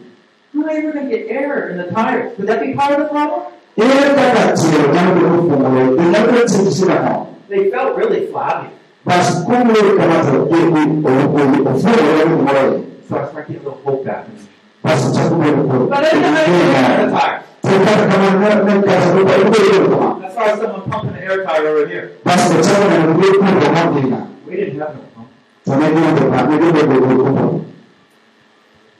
[0.53, 2.37] How am I ever going to get air in the tires?
[2.37, 3.53] Would that be part of the problem?
[7.49, 8.69] They felt really flabby.
[13.09, 14.27] So I started getting a little hope back.
[15.89, 17.43] But I didn't know how to get air in the tires.
[20.21, 22.11] That's why someone pumping an air tire over here.
[24.47, 25.29] We didn't have no pump.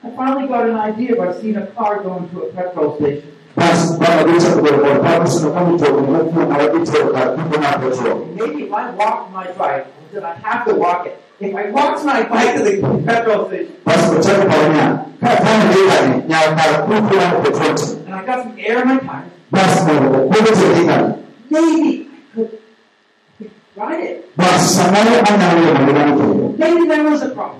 [0.03, 3.27] I finally got an idea by seeing a car going to a petrol station.
[8.35, 11.15] Maybe if I walk my bike, then I have to walk it.
[11.39, 12.73] If I walk my bike to the
[13.05, 13.75] petrol station.
[18.07, 19.31] And I got some air in my tires,
[21.49, 22.59] maybe I could,
[23.39, 24.17] I could ride it.
[26.57, 27.59] Maybe there was a problem.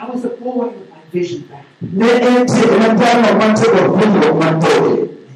[0.00, 1.64] I was a boy with my vision back.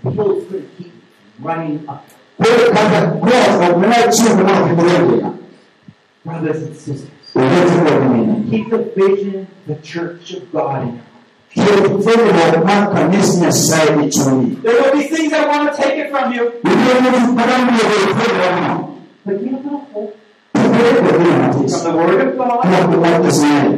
[0.05, 1.01] And hills couldn't keep me
[1.37, 2.05] from running up.
[6.25, 7.11] Brothers and sisters,
[8.51, 11.01] keep the vision, the church of God in.
[14.63, 16.53] There will be things that want to take it from you,
[19.25, 20.17] but give it a little hope.
[20.75, 21.63] Sebenarnya berbeda nanti.
[21.71, 22.59] from the Word of God.
[22.67, 23.71] Kalau bukan desain,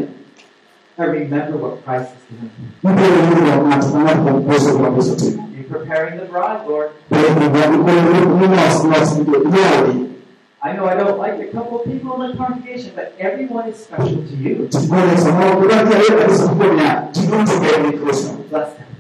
[0.97, 2.49] And remember what Christ is doing.
[2.81, 5.33] mungkin ini tidak nanti karena bukan besok bukan besok sih.
[5.37, 6.97] You're preparing the bride, Lord.
[7.13, 10.17] Kalau membuat itu ini mas mas itu reality.
[10.65, 13.77] I know I don't like a couple of people in the congregation, but everyone is
[13.79, 14.67] special to you.
[14.73, 16.91] Jika yang sama berarti ada ada sempurna.
[17.15, 18.21] Jika juga ini terus.
[18.51, 18.91] Bless them.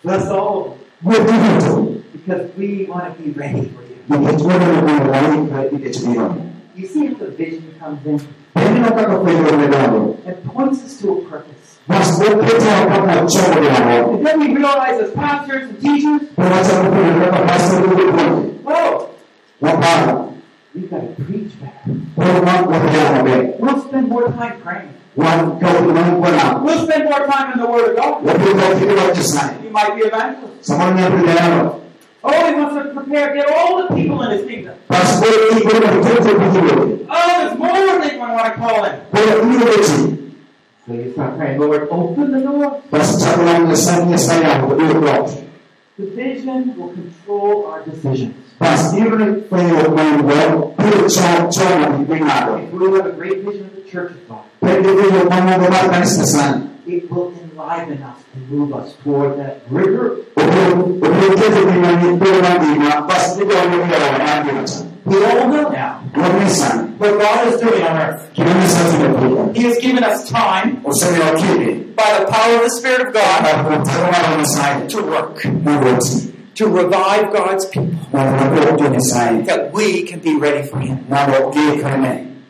[0.00, 2.00] Bless all of them.
[2.14, 4.16] Because we want to be ready for you.
[4.20, 6.28] Jadi cuma dengan orang kayak itu sendiri.
[6.74, 8.18] You see how the vision comes in?
[8.54, 10.18] Ini maka kau perlu mengenal.
[10.26, 11.78] It points us to a purpose.
[11.84, 14.04] Mas gue kita akan coba dengan orang.
[14.18, 18.28] And then we realize as pastors and teachers, Berasa betul berapa pasal itu pun.
[18.64, 19.12] whoa,
[19.62, 19.92] Apa?
[20.74, 21.92] we've got to preach better.
[22.18, 23.46] Orang berjalan baik.
[23.60, 24.90] We'll spend more time praying.
[25.14, 26.48] Wan kau tidak pernah.
[26.64, 28.14] We'll spend more time in the Word of God.
[28.26, 29.54] Lebih kau tidak baca saya.
[29.62, 30.66] You might be evangelists.
[32.24, 34.72] Oh, he wants to prepare, get all the people in his kingdom.
[34.88, 37.04] Pas gue ikut betul betul.
[37.04, 38.96] Oh, there's more than they want to call in.
[39.12, 40.24] Gue ini betul.
[40.88, 42.80] So you start praying, Lord, open the door.
[42.88, 45.28] Pas satu lagi saya saya berdua.
[46.00, 48.36] The vision will control our decisions.
[48.56, 52.56] Pas ini perlu membuat percaya di benar.
[52.56, 56.73] If we have a great vision of the church of God, Perlu membuat kesan.
[56.86, 60.20] It will enliven us and move us toward that river.
[60.36, 62.70] Untuk kita dengan itu nanti,
[63.08, 64.94] pas itu orang yang nanti macam.
[65.04, 66.00] We all know now
[66.96, 68.24] what God is doing on earth.
[68.32, 69.52] kita bisa tidak perlu.
[69.52, 74.40] He has given us time by the power of the Spirit of God aku terima
[74.48, 75.44] saya to work,
[76.56, 79.44] to revive God's people, membuat jenis saya.
[79.44, 81.04] that we can be ready for Him.
[81.12, 82.40] Amen.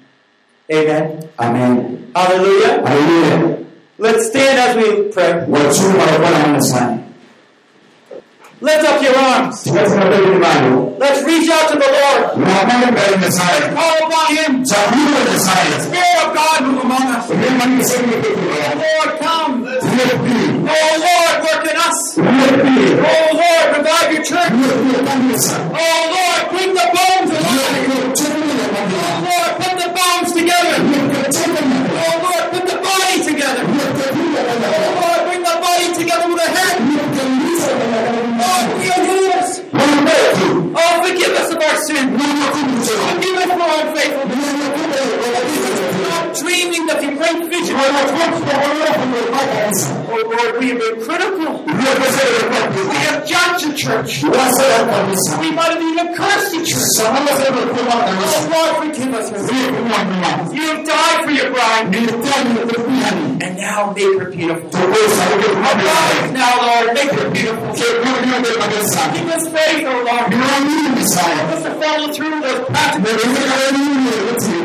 [0.71, 1.05] Amen.
[1.43, 1.75] Amin.
[2.15, 3.64] Hallelujah.
[3.97, 5.47] Let's stand as we pray.
[5.47, 6.99] Wajib pada orang saya.
[8.65, 9.61] Lift up your arms.
[9.61, 10.97] Kita tidak perlu malu.
[10.97, 12.43] Let's reach out to the Lord.
[12.43, 14.65] Call upon Him.
[14.65, 17.29] Spirit of God move among us.
[17.29, 17.39] Oh.
[18.81, 19.69] Lord, come.
[19.69, 21.99] Oh Lord, work in us.
[22.19, 24.55] Oh Lord, revive your church.
[24.55, 25.55] lebih kan bisa.
[25.71, 27.85] Oh Lord, bring the bones alive.
[28.75, 30.24] Oh Lord, put the bones
[50.07, 51.65] Oh Lord, we have been critical.
[51.65, 51.73] We
[53.05, 54.23] have judged the church.
[54.23, 54.31] We
[55.51, 56.89] might have even cursed the church.
[57.01, 57.11] Oh
[58.55, 59.29] Lord, forgive us.
[60.55, 61.95] You have died for your bride.
[63.43, 64.71] And now make her beautiful.
[64.75, 67.75] Arise now, Lord, make her beautiful.
[67.75, 70.33] Give us faith, oh Lord.
[70.33, 74.64] Help us to follow through those practices.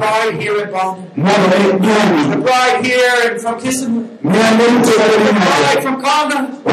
[0.00, 1.10] Bride here in Boston.
[1.14, 4.08] The bride here and from Kissimmee.
[4.22, 6.38] The bride from Congo.
[6.56, 6.70] The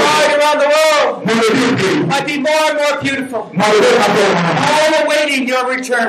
[0.00, 1.26] bride around the world.
[2.08, 3.52] Might be more and more beautiful.
[4.64, 6.08] All awaiting your return.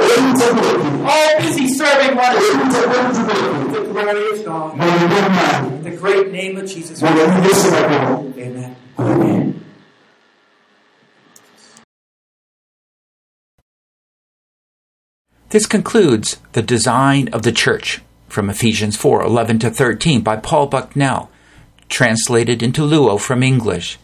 [1.03, 3.73] All busy serving one another.
[3.73, 5.83] The glorious God.
[5.83, 7.03] The great name of Jesus.
[7.03, 8.75] Amen.
[15.49, 20.67] This concludes the design of the church from Ephesians 4 11 to 13 by Paul
[20.67, 21.31] Bucknell,
[21.89, 23.97] translated into Luo from English.